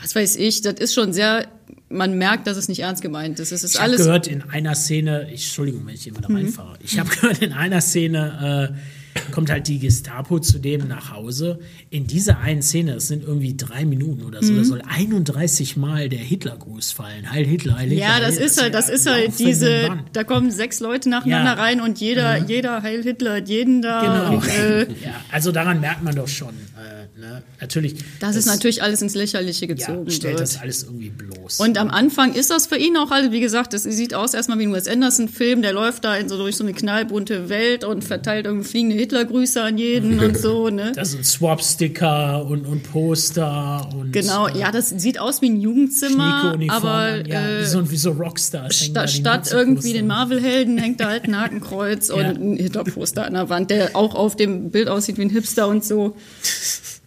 was 0.00 0.14
weiß 0.14 0.36
ich, 0.36 0.62
das 0.62 0.76
ist 0.80 0.94
schon 0.94 1.12
sehr, 1.12 1.46
man 1.90 2.18
merkt, 2.18 2.46
dass 2.46 2.56
es 2.56 2.68
nicht 2.68 2.80
ernst 2.80 3.02
gemeint 3.02 3.38
ist. 3.40 3.52
Es 3.52 3.64
ist 3.64 3.74
Ich 3.74 3.80
habe 3.80 3.96
gehört 3.96 4.26
in 4.26 4.42
einer 4.42 4.74
Szene, 4.74 5.24
ich, 5.32 5.44
Entschuldigung, 5.44 5.86
wenn 5.86 5.94
ich 5.94 6.06
immer 6.06 6.20
da 6.20 6.28
Mhm. 6.28 6.52
ich 6.82 6.98
habe 6.98 7.08
gehört 7.20 7.38
in 7.42 7.52
einer 7.52 7.80
Szene, 7.80 8.72
äh, 8.74 9.30
kommt 9.32 9.50
halt 9.50 9.66
die 9.66 9.78
Gestapo 9.80 10.38
zu 10.38 10.58
dem 10.58 10.86
nach 10.86 11.12
Hause. 11.12 11.58
In 11.90 12.06
dieser 12.06 12.38
einen 12.38 12.62
Szene, 12.62 12.94
das 12.94 13.08
sind 13.08 13.24
irgendwie 13.24 13.56
drei 13.56 13.84
Minuten 13.84 14.22
oder 14.22 14.40
Mhm. 14.42 14.46
so, 14.46 14.56
da 14.56 14.64
soll 14.64 14.82
31 14.86 15.76
Mal 15.76 16.08
der 16.08 16.20
Hitlergruß 16.20 16.92
fallen. 16.92 17.30
Heil 17.32 17.44
Hitler, 17.46 17.78
Heil 17.78 17.88
Hitler. 17.88 18.04
Ja, 18.06 18.14
Heil 18.14 18.20
das 18.22 18.30
Hitler. 18.34 18.46
ist 18.46 18.62
halt, 18.62 18.74
das 18.74 18.88
ist 18.88 19.06
halt 19.10 19.38
diese, 19.38 19.90
da 20.12 20.24
kommen 20.24 20.50
sechs 20.50 20.80
Leute 20.80 21.08
nacheinander 21.08 21.50
Ja. 21.50 21.54
Mhm. 21.56 21.60
rein 21.60 21.80
und 21.80 21.98
jeder, 22.00 22.36
jeder 22.46 22.82
Heil 22.82 23.02
Hitler 23.02 23.36
hat 23.36 23.48
jeden 23.48 23.82
da. 23.82 24.28
Genau. 24.28 24.36
Und, 24.36 24.48
äh, 24.48 24.82
ja, 25.04 25.14
also 25.32 25.52
daran 25.52 25.80
merkt 25.80 26.02
man 26.04 26.14
doch 26.14 26.28
schon. 26.28 26.50
Äh, 26.50 26.97
ne? 27.18 27.42
Natürlich. 27.60 27.96
dass 28.20 28.36
es 28.36 28.46
natürlich 28.46 28.82
alles 28.82 29.02
ins 29.02 29.14
Lächerliche 29.14 29.66
ja, 29.66 29.74
gezogen 29.74 30.10
stellt 30.10 30.34
wird. 30.38 30.40
das 30.42 30.60
alles 30.60 30.84
irgendwie 30.84 31.10
bloß. 31.10 31.60
Und 31.60 31.78
am 31.78 31.90
Anfang 31.90 32.34
ist 32.34 32.50
das 32.50 32.66
für 32.66 32.76
ihn 32.76 32.96
auch 32.96 33.10
halt, 33.10 33.32
wie 33.32 33.40
gesagt, 33.40 33.74
es 33.74 33.82
sieht 33.82 34.14
aus 34.14 34.34
erstmal 34.34 34.58
wie 34.58 34.66
ein 34.66 34.72
Wes 34.72 34.86
Anderson-Film, 34.88 35.62
der 35.62 35.72
läuft 35.72 36.04
da 36.04 36.16
in 36.16 36.28
so 36.28 36.36
durch 36.36 36.56
so 36.56 36.64
eine 36.64 36.72
knallbunte 36.74 37.48
Welt 37.48 37.84
und 37.84 38.04
verteilt 38.04 38.46
irgendwie 38.46 38.68
fliegende 38.68 38.96
Hitlergrüße 38.96 39.62
an 39.62 39.78
jeden 39.78 40.20
und 40.20 40.36
so, 40.36 40.68
ne? 40.70 40.92
da 40.94 41.04
sind 41.04 41.24
Swap-Sticker 41.24 42.44
und, 42.46 42.66
und 42.66 42.82
Poster 42.90 43.88
und 43.94 44.12
Genau, 44.12 44.46
äh, 44.48 44.58
ja, 44.58 44.70
das 44.70 44.90
sieht 44.90 45.18
aus 45.18 45.42
wie 45.42 45.50
ein 45.50 45.60
Jugendzimmer, 45.60 46.56
aber 46.68 47.26
ja, 47.26 47.40
äh, 47.58 47.60
wie, 47.62 47.66
so, 47.66 47.90
wie 47.90 47.96
so 47.96 48.10
Rockstars. 48.12 48.76
sta 48.84 49.06
statt 49.08 49.50
irgendwie 49.52 49.92
den 49.92 50.06
Marvel-Helden 50.06 50.78
hängt 50.78 51.00
da 51.00 51.08
halt 51.08 51.24
ein 51.24 51.38
Hakenkreuz 51.38 52.10
und 52.10 52.20
Ja. 52.20 52.28
ein 52.30 52.56
Hitlerposter 52.56 53.24
an 53.26 53.34
der 53.34 53.48
Wand, 53.48 53.70
der 53.70 53.96
auch 53.96 54.14
auf 54.14 54.36
dem 54.36 54.70
Bild 54.70 54.88
aussieht 54.88 55.18
wie 55.18 55.22
ein 55.22 55.30
Hipster 55.30 55.68
und 55.68 55.84
so. 55.84 56.16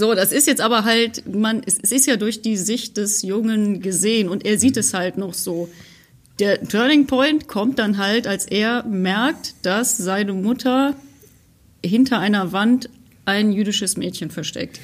So, 0.00 0.14
das 0.14 0.32
ist 0.32 0.46
jetzt 0.46 0.62
aber 0.62 0.84
halt, 0.86 1.30
man, 1.30 1.60
es, 1.66 1.78
es 1.78 1.92
ist 1.92 2.06
ja 2.06 2.16
durch 2.16 2.40
die 2.40 2.56
Sicht 2.56 2.96
des 2.96 3.20
Jungen 3.20 3.82
gesehen 3.82 4.30
und 4.30 4.46
er 4.46 4.58
sieht 4.58 4.78
es 4.78 4.94
halt 4.94 5.18
noch 5.18 5.34
so. 5.34 5.68
Der 6.38 6.66
Turning 6.66 7.06
Point 7.06 7.48
kommt 7.48 7.78
dann 7.78 7.98
halt, 7.98 8.26
als 8.26 8.46
er 8.46 8.82
merkt, 8.84 9.56
dass 9.60 9.98
seine 9.98 10.32
Mutter 10.32 10.96
hinter 11.84 12.18
einer 12.18 12.52
Wand 12.52 12.88
ein 13.26 13.52
jüdisches 13.52 13.98
Mädchen 13.98 14.30
versteckt. 14.30 14.80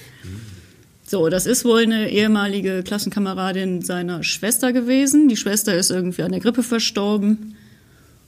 So, 1.02 1.30
das 1.30 1.46
ist 1.46 1.64
wohl 1.64 1.84
eine 1.84 2.10
ehemalige 2.10 2.82
Klassenkameradin 2.82 3.80
seiner 3.80 4.22
Schwester 4.22 4.74
gewesen. 4.74 5.28
Die 5.28 5.38
Schwester 5.38 5.74
ist 5.74 5.90
irgendwie 5.90 6.24
an 6.24 6.32
der 6.32 6.40
Grippe 6.40 6.62
verstorben. 6.62 7.56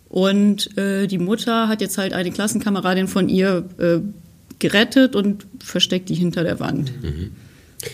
Und 0.09 0.75
äh, 0.79 1.07
die 1.07 1.19
Mutter 1.19 1.69
hat 1.69 1.83
jetzt 1.83 1.99
halt 1.99 2.15
eine 2.15 2.31
Klassenkameradin 2.31 3.09
von 3.09 3.29
ihr 3.29 3.69
äh, 3.77 4.01
gerettet 4.59 5.15
und 5.17 5.47
versteckt 5.63 6.09
die 6.09 6.15
hinter 6.15 6.45
der 6.45 6.61
Wand. 6.61 6.93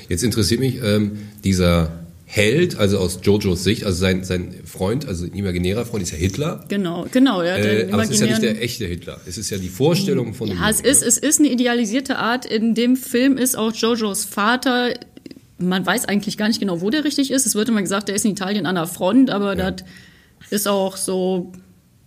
Jetzt 0.09 0.25
interessiert 0.25 0.61
mich 0.61 0.81
ähm, 0.83 1.19
dieser 1.45 2.05
Held, 2.27 2.79
also 2.79 2.99
aus 2.99 3.21
Jojos 3.23 3.63
Sicht, 3.63 3.85
also 3.85 3.99
sein, 3.99 4.25
sein 4.25 4.55
Freund, 4.65 5.07
also 5.07 5.25
ein 5.25 5.35
imaginärer 5.35 5.85
Freund 5.85 6.03
ist 6.03 6.11
ja 6.11 6.17
Hitler. 6.19 6.65
Genau, 6.69 7.07
genau. 7.13 7.43
Er 7.43 7.55
hat 7.55 7.65
Äh, 7.65 7.89
aber 7.93 8.03
es 8.03 8.11
ist 8.11 8.21
ja 8.21 8.27
nicht 8.27 8.43
der 8.43 8.61
echte 8.61 8.87
Hitler. 8.87 9.21
Es 9.27 9.39
ist 9.39 9.51
ja 9.51 9.59
die 9.59 9.69
Vorstellung 9.69 10.35
von 10.35 10.49
Ja, 10.49 10.69
es 10.69 10.79
Jungen, 10.79 10.91
ist, 10.91 11.03
es 11.03 11.19
ist 11.19 11.39
eine 11.39 11.51
idealisierte 11.51 12.17
Art. 12.19 12.45
In 12.47 12.75
dem 12.75 12.97
Film 12.97 13.37
ist 13.37 13.57
auch 13.57 13.73
Jojos 13.73 14.25
Vater. 14.25 14.95
Man 15.59 15.87
weiß 15.87 16.07
eigentlich 16.07 16.37
gar 16.37 16.49
nicht 16.49 16.59
genau, 16.59 16.81
wo 16.81 16.91
der 16.91 17.05
richtig 17.05 17.31
ist. 17.31 17.47
Es 17.47 17.55
wird 17.55 17.69
immer 17.69 17.83
gesagt, 17.83 18.09
der 18.09 18.17
ist 18.17 18.25
in 18.25 18.33
Italien 18.33 18.67
an 18.67 18.75
der 18.75 18.87
Front, 18.87 19.31
aber 19.31 19.55
das 19.55 19.85
ist 20.51 20.67
auch 20.67 20.97
so, 20.97 21.53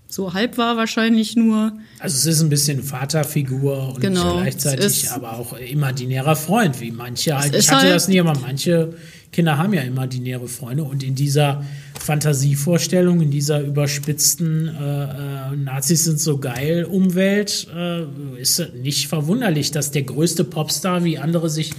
so 0.10 0.34
halb 0.34 0.58
wahr 0.58 0.78
wahrscheinlich 0.78 1.36
nur. 1.36 1.74
Also 2.00 2.16
es 2.16 2.26
ist 2.26 2.42
ein 2.42 2.50
bisschen 2.50 2.82
Vaterfigur 2.84 3.94
und 3.96 4.02
Genau, 4.02 4.38
gleichzeitig 4.38 5.12
aber 5.12 5.34
auch 5.38 5.58
imaginärer 5.58 6.36
Freund, 6.36 6.80
wie 6.80 6.92
manche 6.92 7.38
halt. 7.38 7.54
Ich 7.56 7.70
hatte 7.70 7.84
halt- 7.86 7.96
das 7.96 8.08
nie, 8.08 8.20
aber 8.20 8.34
manche 8.40 8.94
Kinder 9.32 9.58
haben 9.58 9.74
ja 9.74 9.82
imaginäre 9.82 10.48
Freunde 10.48 10.84
und 10.84 11.04
in 11.04 11.14
dieser 11.16 11.64
Fantasievorstellung, 12.00 13.22
in 13.22 13.32
dieser 13.32 13.62
überspitzten 13.62 14.68
äh, 14.70 15.04
äh, 15.52 15.56
Nazis 15.56 16.06
sind 16.06 16.20
so 16.20 16.38
geil 16.38 16.86
Umwelt, 16.86 17.68
äh, 17.76 18.04
ist 18.40 18.60
es 18.60 18.74
nicht 18.74 19.08
verwunderlich, 19.08 19.72
dass 19.72 19.92
der 19.92 20.04
größte 20.04 20.44
Popstar, 20.44 21.04
wie 21.04 21.18
andere 21.18 21.50
sich 21.50 21.72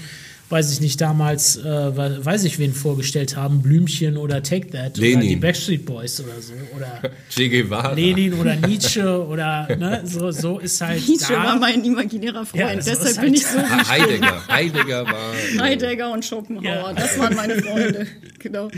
weiß 0.50 0.72
ich 0.72 0.80
nicht, 0.80 1.00
damals, 1.00 1.56
äh, 1.58 1.62
we- 1.64 2.24
weiß 2.24 2.44
ich 2.44 2.58
wen 2.58 2.72
vorgestellt 2.72 3.36
haben, 3.36 3.60
Blümchen 3.62 4.16
oder 4.16 4.42
Take 4.42 4.68
That 4.70 4.92
oder 4.98 5.06
Lenin. 5.06 5.28
die 5.28 5.36
Backstreet 5.36 5.84
Boys 5.84 6.20
oder 6.20 6.40
so. 6.40 6.54
Oder 6.74 7.02
Che 7.30 7.48
Guevara. 7.48 7.92
Lenin 7.92 8.32
oder 8.34 8.56
Nietzsche 8.56 9.26
oder 9.26 9.68
ne, 9.76 10.00
so, 10.04 10.30
so 10.30 10.58
ist 10.58 10.80
halt 10.80 11.06
Nietzsche 11.06 11.32
da. 11.34 11.44
war 11.44 11.58
mein 11.58 11.84
imaginärer 11.84 12.46
Freund. 12.46 12.62
Ja, 12.62 12.80
so 12.80 12.90
Deshalb 12.90 13.08
ist 13.08 13.20
bin 13.20 13.30
halt- 13.30 13.36
ich 13.36 13.46
so 13.46 13.88
Heidegger. 13.92 14.48
Heidegger 14.48 15.04
war. 15.06 15.32
Heidegger 15.60 16.12
und 16.12 16.24
Schopenhauer. 16.24 16.64
Ja. 16.64 16.92
Das 16.94 17.18
waren 17.18 17.36
meine 17.36 17.60
Freunde. 17.62 18.06
genau. 18.38 18.70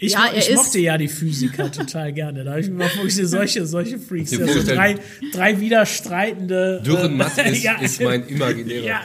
Ich, 0.00 0.12
ja, 0.12 0.30
ich 0.32 0.54
mochte 0.54 0.78
ja 0.78 0.96
die 0.96 1.08
Physiker 1.08 1.72
total 1.72 2.12
gerne. 2.12 2.44
Da 2.44 2.52
habe 2.52 2.60
ich 2.60 2.68
mir 2.68 2.76
mal 2.76 2.94
wirklich 2.94 3.16
solche, 3.28 3.66
solche 3.66 3.98
Freaks. 3.98 4.30
Die 4.30 4.36
Ja, 4.36 4.46
so 4.46 4.62
drei, 4.62 4.96
drei 5.32 5.58
widerstreitende. 5.58 6.80
Dürren 6.84 7.12
äh, 7.12 7.16
Matt 7.16 7.36
ist, 7.46 7.64
ja, 7.64 7.80
ist 7.80 8.00
mein 8.00 8.26
imaginärer 8.28 8.84
ja. 8.84 9.00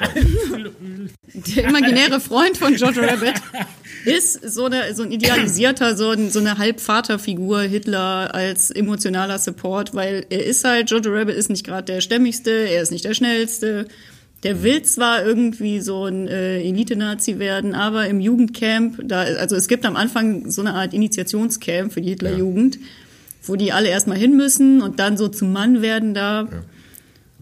Freund. 0.48 0.72
der 1.34 1.64
imaginäre 1.64 2.20
Freund 2.20 2.58
von 2.58 2.76
Jojo 2.76 3.02
Rabbit 3.02 3.34
ist 4.06 4.54
so, 4.54 4.66
eine, 4.66 4.94
so 4.94 5.02
ein 5.02 5.12
idealisierter, 5.12 5.98
so, 5.98 6.12
ein, 6.12 6.30
so 6.30 6.40
eine 6.40 6.60
Halbvaterfigur 6.60 7.62
Hitler 7.62 8.34
als 8.34 8.70
emotionaler 8.70 9.40
Support, 9.40 9.96
weil 9.96 10.28
er 10.30 10.46
ist 10.46 10.64
halt, 10.64 10.92
Jojo 10.92 11.12
Rabbit 11.12 11.36
ist 11.36 11.50
nicht 11.50 11.66
gerade 11.66 11.92
der 11.92 12.02
stämmigste, 12.02 12.52
er 12.52 12.84
ist 12.84 12.92
nicht 12.92 13.06
der 13.06 13.16
schnellste. 13.16 13.88
Der 14.44 14.62
will 14.62 14.82
zwar 14.84 15.26
irgendwie 15.26 15.80
so 15.80 16.06
ein 16.06 16.28
äh, 16.28 16.62
Elite-Nazi 16.62 17.40
werden, 17.40 17.74
aber 17.74 18.08
im 18.08 18.20
Jugendcamp, 18.20 19.00
da, 19.06 19.22
also 19.22 19.56
es 19.56 19.68
gibt 19.68 19.86
am 19.86 19.96
Anfang 19.96 20.52
so 20.52 20.62
eine 20.62 20.74
Art 20.74 20.94
Initiationscamp 20.94 21.94
für 21.94 22.02
die 22.02 22.10
Hitlerjugend, 22.10 22.78
wo 23.44 23.56
die 23.56 23.72
alle 23.72 23.88
erstmal 23.88 24.18
hin 24.18 24.36
müssen 24.36 24.82
und 24.82 25.00
dann 25.00 25.18
so 25.18 25.30
zum 25.30 25.54
Mann 25.54 25.82
werden 25.82 26.14
da. 26.14 26.50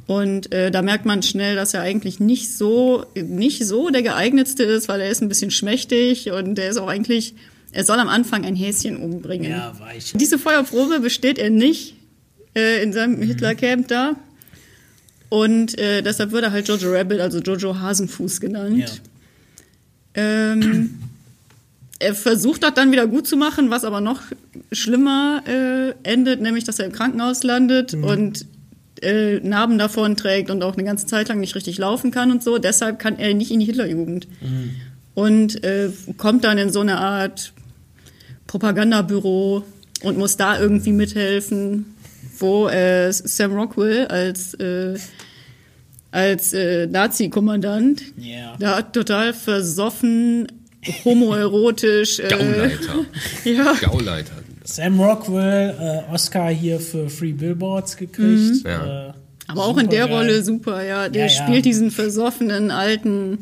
Und 0.06 0.52
äh, 0.52 0.72
da 0.72 0.82
merkt 0.82 1.06
man 1.06 1.24
schnell, 1.24 1.56
dass 1.56 1.74
er 1.74 1.82
eigentlich 1.82 2.20
nicht 2.20 2.56
so, 2.56 3.06
nicht 3.16 3.66
so 3.66 3.90
der 3.90 4.04
geeignetste 4.04 4.64
ist, 4.64 4.88
weil 4.88 5.02
er 5.02 5.10
ist 5.10 5.22
ein 5.22 5.30
bisschen 5.30 5.52
schmächtig 5.52 6.32
und 6.32 6.56
der 6.56 6.70
ist 6.70 6.78
auch 6.78 6.88
eigentlich, 6.88 7.34
er 7.72 7.86
soll 7.86 7.98
am 7.98 8.10
Anfang 8.10 8.44
ein 8.46 8.56
Häschen 8.56 8.98
umbringen. 8.98 9.52
Ja, 9.52 9.74
weich. 9.80 10.14
Diese 10.16 10.38
Feuerprobe 10.38 11.00
besteht 11.00 11.40
er 11.40 11.50
nicht 11.50 11.96
äh, 12.56 12.84
in 12.84 12.94
seinem 12.94 13.22
Hitlercamp 13.22 13.88
da. 13.88 14.18
Und 15.32 15.80
äh, 15.80 16.02
deshalb 16.02 16.34
wird 16.34 16.44
er 16.44 16.52
halt 16.52 16.68
Jojo 16.68 16.92
Rabbit, 16.92 17.22
also 17.22 17.40
Jojo 17.40 17.80
Hasenfuß 17.80 18.42
genannt. 18.42 18.78
Ja. 18.78 18.90
Ähm, 20.14 21.00
er 22.00 22.16
versucht 22.16 22.64
das 22.64 22.74
dann 22.74 22.92
wieder 22.92 23.08
gut 23.08 23.28
zu 23.28 23.38
machen, 23.38 23.70
was 23.70 23.86
aber 23.86 24.02
noch 24.02 24.20
schlimmer 24.74 25.42
äh, 25.48 25.94
endet, 26.04 26.42
nämlich 26.42 26.66
dass 26.66 26.80
er 26.80 26.86
im 26.86 26.92
Krankenhaus 26.92 27.44
landet 27.44 27.94
und 27.94 28.46
äh, 29.02 29.40
Narben 29.40 29.78
davon 29.78 30.18
trägt 30.18 30.50
und 30.50 30.64
auch 30.64 30.74
eine 30.74 30.84
ganze 30.84 31.06
Zeit 31.06 31.30
lang 31.30 31.40
nicht 31.40 31.56
richtig 31.56 31.78
laufen 31.78 32.12
kann 32.12 32.30
und 32.30 32.44
so. 32.44 32.58
Deshalb 32.58 33.00
kann 33.00 33.18
er 33.18 33.34
nicht 33.34 33.52
in 33.52 33.62
die 33.62 33.66
Hitlerjugend. 33.66 34.28
Und 35.14 35.64
äh, 35.64 35.92
kommt 36.18 36.44
dann 36.44 36.58
in 36.58 36.72
so 36.72 36.82
eine 36.82 36.98
Art 36.98 37.54
Propagandabüro 38.48 39.64
und 40.04 40.18
muss 40.18 40.36
da 40.36 40.60
irgendwie 40.60 40.92
mithelfen, 40.92 41.86
wo 42.42 42.68
äh, 42.68 43.12
Sam 43.14 43.54
Rockwell 43.54 44.08
als, 44.08 44.54
äh, 44.56 44.98
als 46.12 46.54
äh, 46.54 46.88
Nazi-Kommandant 46.88 48.02
Ja. 48.18 48.56
da 48.60 48.82
total 48.82 49.34
versoffen, 49.34 50.48
homoerotisch. 51.06 52.20
Äh, 52.20 52.28
Gauleiter. 52.30 53.06
ja. 53.46 53.74
Gauleiter. 53.82 54.34
Sam 54.64 55.00
Rockwell, 55.00 55.76
äh, 56.10 56.14
Oscar 56.14 56.50
hier 56.50 56.80
für 56.80 57.10
Free 57.10 57.32
Billboards 57.34 57.98
gekriegt. 57.98 58.64
Ja. 58.66 59.10
Äh, 59.10 59.14
Aber 59.48 59.66
auch 59.66 59.78
in 59.78 59.90
der 59.90 60.04
supergeil. 60.04 60.18
Rolle 60.30 60.44
super, 60.44 60.84
ja. 60.84 61.10
Der 61.10 61.28
Ja, 61.28 61.32
ja. 61.32 61.44
spielt 61.44 61.66
diesen 61.66 61.92
versoffenen 61.92 62.72
alten, 62.72 63.40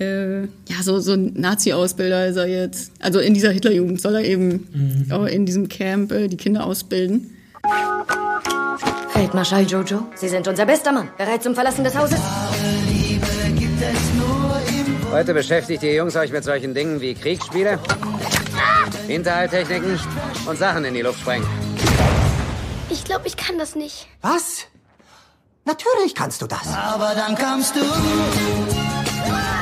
äh, 0.00 0.40
ja, 0.42 0.82
so, 0.82 0.98
so 1.00 1.12
ein 1.12 1.34
Nazi-Ausbilder 1.34 2.26
ist 2.26 2.36
er 2.36 2.46
jetzt. 2.48 2.90
Also 2.98 3.20
in 3.20 3.32
dieser 3.34 3.52
Hitlerjugend 3.52 4.00
soll 4.00 4.16
er 4.16 4.24
eben 4.24 4.66
Mhm. 5.06 5.12
auch 5.12 5.24
in 5.26 5.46
diesem 5.46 5.68
Camp 5.68 6.10
äh, 6.12 6.26
die 6.28 6.36
Kinder 6.36 6.66
ausbilden. 6.66 7.30
Feldmarschall 9.12 9.64
Jojo, 9.64 10.06
Sie 10.14 10.28
sind 10.28 10.46
unser 10.48 10.66
bester 10.66 10.92
Mann. 10.92 11.08
Bereit 11.16 11.42
zum 11.42 11.54
Verlassen 11.54 11.84
des 11.84 11.96
Hauses? 11.96 12.18
Heute 15.10 15.32
beschäftigt 15.34 15.82
ihr 15.82 15.94
Jungs 15.94 16.16
euch 16.16 16.32
mit 16.32 16.44
solchen 16.44 16.74
Dingen 16.74 17.00
wie 17.00 17.14
Kriegsspiele, 17.14 17.78
Hinterhalttechniken 19.06 20.00
und 20.46 20.58
Sachen 20.58 20.84
in 20.84 20.94
die 20.94 21.02
Luft 21.02 21.20
sprengen. 21.20 21.46
Ich 22.90 23.04
glaube, 23.04 23.26
ich 23.26 23.36
kann 23.36 23.58
das 23.58 23.74
nicht. 23.74 24.08
Was? 24.20 24.66
Natürlich 25.64 26.14
kannst 26.14 26.42
du 26.42 26.46
das. 26.46 26.66
Aber 26.74 27.12
dann 27.14 27.34
kamst 27.34 27.76
du. 27.76 27.80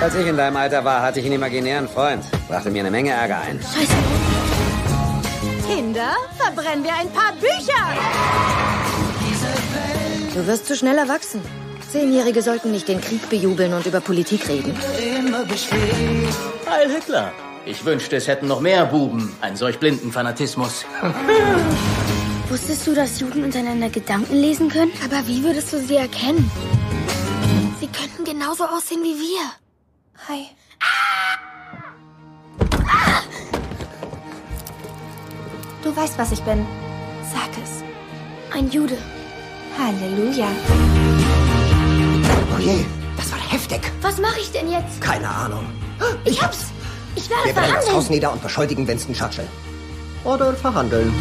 Als 0.00 0.14
ich 0.14 0.26
in 0.26 0.36
deinem 0.36 0.56
Alter 0.56 0.84
war, 0.84 1.02
hatte 1.02 1.20
ich 1.20 1.26
einen 1.26 1.36
imaginären 1.36 1.88
Freund. 1.88 2.24
Brachte 2.48 2.70
mir 2.70 2.80
eine 2.80 2.90
Menge 2.90 3.10
Ärger 3.10 3.40
ein. 3.42 3.60
Scheiße. 3.60 4.31
Kinder, 5.74 6.14
verbrennen 6.36 6.84
wir 6.84 6.94
ein 6.94 7.10
paar 7.10 7.32
Bücher. 7.32 7.82
Du 10.34 10.46
wirst 10.46 10.66
zu 10.66 10.76
schnell 10.76 10.98
erwachsen. 10.98 11.40
Zehnjährige 11.90 12.42
sollten 12.42 12.72
nicht 12.72 12.88
den 12.88 13.00
Krieg 13.00 13.28
bejubeln 13.30 13.72
und 13.72 13.86
über 13.86 14.00
Politik 14.00 14.48
reden. 14.48 14.74
Immer 15.18 15.44
besteht. 15.44 15.80
Heil 16.68 16.90
Hitler. 16.90 17.32
Ich 17.64 17.84
wünschte, 17.86 18.16
es 18.16 18.28
hätten 18.28 18.48
noch 18.48 18.60
mehr 18.60 18.84
Buben 18.86 19.34
einen 19.40 19.56
solch 19.56 19.78
blinden 19.78 20.12
Fanatismus. 20.12 20.84
Wusstest 22.48 22.86
du, 22.86 22.94
dass 22.94 23.20
Juden 23.20 23.42
untereinander 23.44 23.88
Gedanken 23.88 24.34
lesen 24.34 24.68
können? 24.68 24.92
Aber 25.04 25.26
wie 25.26 25.42
würdest 25.42 25.72
du 25.72 25.78
sie 25.78 25.96
erkennen? 25.96 26.50
Sie 27.80 27.86
könnten 27.88 28.24
genauso 28.24 28.64
aussehen 28.64 29.02
wie 29.02 29.16
wir. 29.16 29.40
Hi. 30.28 30.48
Du 35.82 35.94
weißt, 35.94 36.18
was 36.18 36.32
ich 36.32 36.40
bin. 36.42 36.64
Sag 37.32 37.50
es. 37.62 37.82
Ein 38.56 38.70
Jude. 38.70 38.96
Halleluja. 39.78 40.46
Oh 42.54 42.58
je, 42.60 42.84
das 43.16 43.32
war 43.32 43.38
heftig. 43.50 43.80
Was 44.00 44.18
mache 44.18 44.40
ich 44.40 44.50
denn 44.52 44.70
jetzt? 44.70 45.00
Keine 45.00 45.28
Ahnung. 45.28 45.64
Ich 46.24 46.42
hab's. 46.42 46.66
Ich 47.14 47.28
werde 47.28 47.46
Wir 47.46 47.52
brennen 47.52 47.68
das 47.74 47.76
Haus 47.76 47.84
verhandeln. 47.84 48.14
nieder 48.14 48.32
und 48.32 48.42
beschuldigen 48.42 48.86
Winston 48.86 49.14
Churchill. 49.14 49.46
Oder 50.24 50.52
verhandeln. 50.54 51.12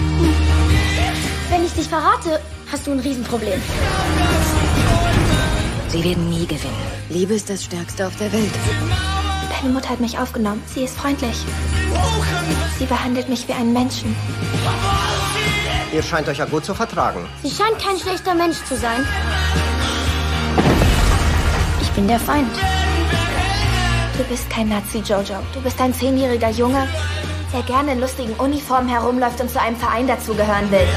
Wenn 1.50 1.66
ich 1.66 1.74
dich 1.74 1.88
verrate, 1.88 2.40
hast 2.72 2.88
du 2.88 2.92
ein 2.92 3.00
Riesenproblem. 3.00 3.60
Sie 5.90 6.04
werden 6.04 6.30
nie 6.30 6.46
gewinnen. 6.46 6.74
Liebe 7.10 7.34
ist 7.34 7.50
das 7.50 7.64
Stärkste 7.64 8.08
auf 8.08 8.16
der 8.18 8.32
Welt. 8.32 8.52
Deine 9.60 9.74
Mutter 9.74 9.90
hat 9.90 10.00
mich 10.00 10.18
aufgenommen. 10.18 10.62
Sie 10.74 10.84
ist 10.84 10.96
freundlich. 10.98 11.36
Sie 12.78 12.86
behandelt 12.86 13.30
mich 13.30 13.48
wie 13.48 13.54
einen 13.54 13.74
Menschen. 13.74 14.16
Ihr 15.94 16.02
scheint 16.02 16.28
euch 16.28 16.38
ja 16.38 16.46
gut 16.46 16.66
zu 16.66 16.74
vertragen. 16.74 17.28
Sie 17.44 17.52
scheint 17.52 17.78
kein 17.80 18.00
schlechter 18.00 18.34
Mensch 18.34 18.58
zu 18.64 18.76
sein. 18.76 19.06
Ich 21.82 21.90
bin 21.92 22.08
der 22.08 22.20
Feind. 22.20 22.50
Du 24.18 24.24
bist 24.24 24.50
kein 24.50 24.70
Nazi, 24.70 25.00
Jojo. 25.00 25.40
Du 25.54 25.62
bist 25.62 25.80
ein 25.82 25.94
zehnjähriger 25.94 26.50
Junge, 26.50 26.88
der 27.54 27.62
gerne 27.64 27.94
in 27.94 28.00
lustigen 28.00 28.34
Uniformen 28.34 28.88
herumläuft 28.88 29.42
und 29.42 29.50
zu 29.50 29.60
einem 29.60 29.76
Verein 29.76 30.08
dazugehören 30.08 30.72
will. 30.72 30.88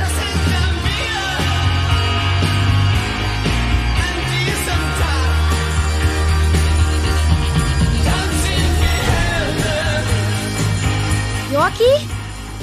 Yorkie? 11.79 12.07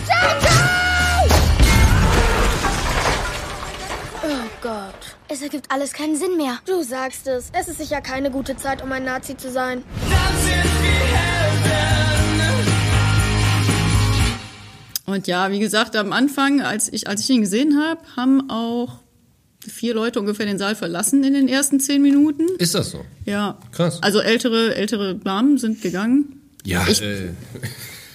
Jojo! 0.07 0.55
Oh 4.23 4.49
Gott. 4.61 4.93
Es 5.27 5.41
ergibt 5.41 5.65
alles 5.69 5.93
keinen 5.93 6.15
Sinn 6.15 6.37
mehr. 6.37 6.59
Du 6.65 6.83
sagst 6.83 7.27
es. 7.27 7.49
Es 7.53 7.67
ist 7.67 7.79
sicher 7.79 8.01
keine 8.01 8.31
gute 8.31 8.55
Zeit, 8.57 8.81
um 8.83 8.91
ein 8.91 9.03
Nazi 9.03 9.35
zu 9.35 9.51
sein. 9.51 9.83
Und 15.05 15.27
ja, 15.27 15.51
wie 15.51 15.59
gesagt, 15.59 15.95
am 15.95 16.13
Anfang, 16.13 16.61
als 16.61 16.91
ich, 16.91 17.07
als 17.07 17.21
ich 17.21 17.29
ihn 17.31 17.41
gesehen 17.41 17.77
habe, 17.81 17.99
haben 18.15 18.49
auch 18.49 18.99
vier 19.67 19.93
Leute 19.93 20.19
ungefähr 20.19 20.45
den 20.45 20.57
Saal 20.57 20.75
verlassen 20.75 21.23
in 21.23 21.33
den 21.33 21.47
ersten 21.47 21.79
zehn 21.79 22.01
Minuten. 22.01 22.47
Ist 22.59 22.75
das 22.75 22.91
so? 22.91 23.03
Ja. 23.25 23.57
Krass. 23.71 24.01
Also 24.01 24.19
ältere, 24.19 24.75
ältere 24.75 25.15
Damen 25.15 25.57
sind 25.57 25.81
gegangen. 25.81 26.41
Ja, 26.63 26.85
Ich- 26.87 27.01
äh, 27.01 27.29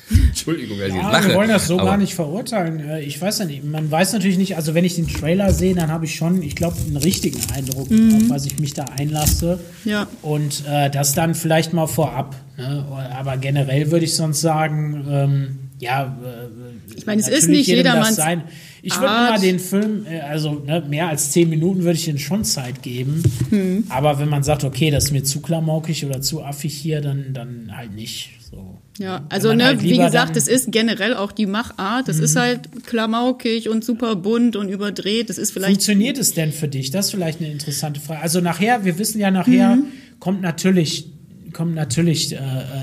Entschuldigung, 0.29 0.79
dass 0.79 0.89
ich 0.89 0.95
Ja, 0.95 1.11
lache. 1.11 1.29
wir 1.29 1.35
wollen 1.35 1.49
das 1.49 1.67
so 1.67 1.77
gar 1.79 1.97
nicht 1.97 2.15
verurteilen. 2.15 2.81
Äh, 2.81 3.01
Ich 3.03 3.21
weiß 3.21 3.41
ja 3.41 3.45
nicht. 3.45 3.65
Man 3.65 3.91
weiß 3.91 4.13
natürlich 4.13 4.39
nicht, 4.39 4.57
also 4.57 4.75
wenn 4.75 4.85
ich 4.85 4.95
den 4.95 5.09
Trailer 5.09 5.53
sehe, 5.53 5.75
dann 5.75 5.91
habe 5.91 6.05
ich 6.05 6.15
schon, 6.15 6.43
ich 6.43 6.55
glaube, 6.55 6.77
einen 6.87 6.97
richtigen 6.97 7.41
Eindruck, 7.55 7.89
auf 7.91 8.29
was 8.31 8.47
ich 8.47 8.59
mich 8.59 8.75
da 8.75 8.85
einlasse. 8.97 9.59
Ja. 9.85 10.07
Und 10.23 10.63
äh, 10.69 10.91
das 10.91 11.13
dann 11.15 11.35
vielleicht 11.35 11.73
mal 11.73 11.87
vorab. 11.87 12.37
Ne? 12.57 12.85
Aber 13.19 13.37
generell 13.37 13.91
würde 13.91 14.05
ich 14.05 14.15
sonst 14.15 14.41
sagen, 14.41 15.05
ähm, 15.11 15.59
ja, 15.79 16.05
äh, 16.25 16.95
Ich 16.97 17.07
meine, 17.07 17.21
es 17.21 17.29
ist 17.29 17.49
nicht 17.49 17.67
jedermanns 17.67 18.17
sein. 18.17 18.45
Ich 18.83 18.95
würde 18.95 19.07
immer 19.15 19.39
den 19.39 19.59
Film, 19.59 20.07
äh, 20.07 20.21
also 20.21 20.53
ne, 20.55 20.83
mehr 20.89 21.09
als 21.09 21.33
zehn 21.33 21.49
Minuten 21.49 21.81
würde 21.83 21.99
ich 21.99 22.09
ihm 22.09 22.19
schon 22.19 22.45
Zeit 22.45 22.83
geben. 22.83 23.23
Hm. 23.51 23.85
Aber 23.89 24.19
wenn 24.19 24.29
man 24.29 24.43
sagt, 24.43 24.65
okay, 24.65 24.91
das 24.91 25.05
ist 25.07 25.11
mir 25.13 25.25
zu 25.25 25.41
klamaukig 25.41 26.05
oder 26.07 26.21
zu 26.23 26.43
affig 26.43 26.75
hier, 26.75 27.01
dann, 27.01 27.33
dann 27.33 27.77
halt 27.77 27.95
nicht. 27.95 28.31
So. 28.51 28.79
Ja, 28.99 29.27
also 29.29 29.53
ne, 29.53 29.65
halt 29.67 29.83
wie 29.83 29.99
gesagt, 29.99 30.31
Mhm. 30.33 30.39
es 30.39 30.49
ist 30.49 30.71
generell 30.73 31.15
auch 31.15 31.33
die 31.33 31.47
Machart. 31.47 32.07
Das 32.09 32.21
ist 32.21 32.37
halt 32.37 32.87
klamaukig 32.87 33.69
und 33.69 33.85
super 33.85 34.15
bunt 34.17 34.55
und 34.57 34.69
überdreht. 34.69 35.29
Das 35.29 35.37
ist 35.37 35.51
vielleicht 35.51 35.73
Funktioniert 35.73 36.17
es 36.17 36.33
denn 36.33 36.53
für 36.53 36.69
dich? 36.69 36.91
Das 36.93 37.07
ist 37.07 37.11
vielleicht 37.11 37.41
eine 37.41 37.51
interessante 37.51 38.01
Frage. 38.01 38.21
Also 38.23 38.41
nachher, 38.41 38.85
wir 38.85 38.99
wissen 38.99 39.19
ja 39.21 39.31
nachher, 39.31 39.77
Mhm. 39.77 39.87
kommt 40.21 40.41
natürlich 40.43 41.11
kommt 41.57 41.75
natürlich 41.75 42.33
äh, 42.35 42.37
äh, 42.37 42.41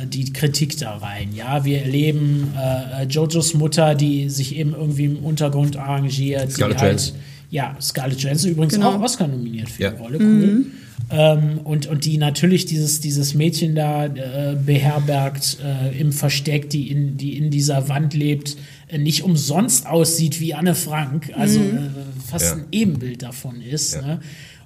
die 0.08 0.34
Kritik 0.34 0.76
da 0.80 0.98
rein. 0.98 1.30
Ja, 1.36 1.64
wir 1.64 1.84
erleben 1.84 2.52
äh, 2.58 3.04
äh, 3.04 3.06
Jojos 3.08 3.54
Mutter, 3.54 3.94
die 3.94 4.30
sich 4.30 4.56
eben 4.56 4.74
irgendwie 4.74 5.06
im 5.06 5.18
Untergrund 5.18 5.78
arrangiert. 5.78 6.52
Scarlett 6.52 6.78
die 6.80 6.82
halt, 6.82 6.92
Johansson. 7.02 7.18
Ja, 7.52 7.78
Scarlett 7.80 8.20
Johansson 8.20 8.50
übrigens 8.52 8.74
Genau. 8.74 8.94
auch 8.96 9.02
Oscar 9.02 9.28
nominiert 9.28 9.70
für 9.70 9.84
Ja. 9.84 9.92
die 9.92 9.98
Rolle. 10.02 10.18
Cool. 10.20 10.66
Ähm, 11.12 11.60
und, 11.64 11.86
und 11.86 12.06
die 12.06 12.18
natürlich 12.18 12.66
dieses, 12.66 13.00
dieses 13.00 13.36
Mädchen 13.36 13.76
da 13.76 14.06
äh, 14.06 14.56
beherbergt 14.66 15.58
äh, 15.64 16.00
im 16.00 16.12
Versteck, 16.12 16.70
die 16.72 16.90
in, 16.90 17.18
die 17.18 17.38
in 17.38 17.52
dieser 17.52 17.90
Wand 17.90 18.14
lebt, 18.16 18.58
äh, 18.88 18.98
nicht 18.98 19.22
umsonst 19.24 19.86
aussieht 19.86 20.40
wie 20.40 20.54
Anne 20.56 20.74
Frank, 20.74 21.32
also 21.36 21.60
äh, 21.60 21.90
fast 22.28 22.46
Ja. 22.46 22.54
ein 22.54 22.66
Ebenbild 22.72 23.22
davon 23.22 23.62
ist. 23.62 24.02
Ne? 24.02 24.20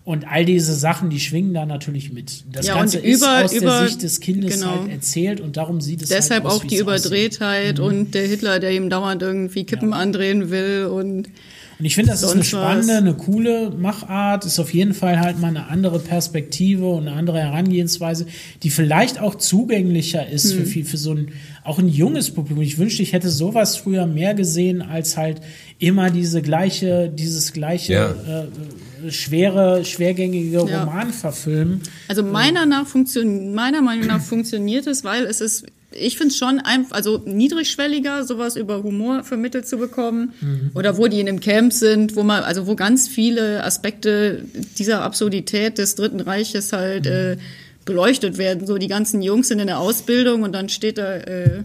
Und 0.08 0.26
all 0.26 0.46
diese 0.46 0.74
Sachen, 0.74 1.10
die 1.10 1.20
schwingen 1.20 1.54
da 1.54 1.66
natürlich 1.66 2.14
mit. 2.14 2.46
Das 2.50 2.66
Ja, 2.66 2.76
Ganze 2.76 3.00
über- 3.00 3.08
ist 3.10 3.24
aus 3.26 3.52
über- 3.52 3.80
der 3.82 3.88
Sicht 3.90 4.04
des 4.04 4.22
Kindes 4.22 4.54
genau. 4.54 4.80
halt 4.80 4.90
erzählt 4.90 5.42
und 5.42 5.58
darum 5.58 5.82
sieht 5.82 6.02
es 6.02 6.08
Deshalb 6.08 6.46
halt 6.46 6.54
aus, 6.54 6.62
auch 6.62 6.64
die. 6.64 6.78
Überdrehtheit 6.78 7.80
Mhm. 7.80 7.84
und 7.84 8.16
der 8.16 8.26
Hitler, 8.26 8.60
der 8.60 8.72
ihm 8.72 8.90
dauernd 8.90 9.22
irgendwie 9.22 9.66
Kippen 9.66 9.92
andrehen 9.92 10.50
will 10.50 10.86
und 10.86 11.28
Und 11.80 11.86
ich 11.86 11.94
finde, 11.94 12.12
das 12.12 12.22
ist 12.24 12.30
eine 12.32 12.42
sonst 12.42 12.54
was. 12.54 12.62
spannende, 12.62 12.94
eine 12.96 13.14
coole 13.16 13.70
Machart, 13.70 14.46
ist 14.46 14.58
auf 14.60 14.74
jeden 14.74 14.94
Fall 14.94 15.20
halt 15.20 15.40
mal 15.42 15.50
eine 15.50 15.68
andere 15.68 16.00
Perspektive 16.00 16.88
und 16.88 17.08
eine 17.08 17.16
andere 17.18 17.40
Herangehensweise, 17.40 18.26
die 18.64 18.70
vielleicht 18.70 19.20
auch 19.20 19.36
zugänglicher 19.36 20.28
ist 20.28 20.54
für 20.54 20.60
Hm. 20.62 20.66
viel, 20.68 20.86
für 20.86 20.98
so 20.98 21.12
ein, 21.12 21.34
auch 21.66 21.80
ein 21.80 21.90
junges 21.90 22.32
Publikum. 22.32 22.64
Ich 22.64 22.78
wünschte, 22.78 23.04
ich 23.04 23.12
hätte 23.12 23.30
sowas 23.30 23.76
früher 23.76 24.08
mehr 24.08 24.34
gesehen, 24.34 24.82
als 24.82 25.18
halt 25.18 25.42
immer 25.80 26.10
diese 26.10 26.42
gleiche, 26.42 27.10
dieses 27.14 27.52
gleiche 27.52 27.94
Ja. 27.94 28.10
äh, 28.12 28.48
schwere, 29.10 29.84
schwergängige 29.86 30.58
Ja. 30.68 30.84
Roman 30.84 31.12
verfilmen. 31.12 31.82
Also 32.08 32.24
meiner, 32.24 32.66
nach 32.66 32.88
funktion 32.88 33.54
meiner 33.54 33.82
Meinung 33.82 34.08
nach 34.08 34.22
funktioniert 34.22 34.88
es, 34.88 35.04
weil 35.04 35.26
es 35.26 35.42
ist, 35.42 35.66
ich 35.92 36.18
finde 36.18 36.32
es 36.34 36.38
schon 36.38 36.60
einfach, 36.60 36.96
also 36.96 37.22
niedrigschwelliger, 37.26 38.24
sowas 38.26 38.56
über 38.56 38.84
Humor 38.84 39.24
vermittelt 39.24 39.68
zu 39.68 39.78
bekommen. 39.78 40.34
Mhm. 40.42 40.72
Oder 40.76 40.98
wo 40.98 41.08
die 41.08 41.20
in 41.20 41.28
einem 41.30 41.40
Camp 41.40 41.74
sind, 41.74 42.16
wo 42.16 42.24
man, 42.24 42.44
also 42.44 42.68
wo 42.68 42.76
ganz 42.76 43.08
viele 43.08 43.64
Aspekte 43.64 44.44
dieser 44.78 45.02
Absurdität 45.02 45.78
des 45.78 45.96
Dritten 45.96 46.20
Reiches 46.20 46.74
halt 46.74 47.06
Mhm. 47.06 47.12
äh, 47.12 47.38
beleuchtet 47.86 48.38
werden. 48.38 48.68
So 48.68 48.78
die 48.78 48.90
ganzen 48.90 49.22
Jungs 49.22 49.48
sind 49.48 49.60
in 49.60 49.68
der 49.68 49.80
Ausbildung 49.80 50.44
und 50.44 50.52
dann 50.54 50.68
steht 50.68 50.98
da 50.98 51.16
äh, 51.16 51.64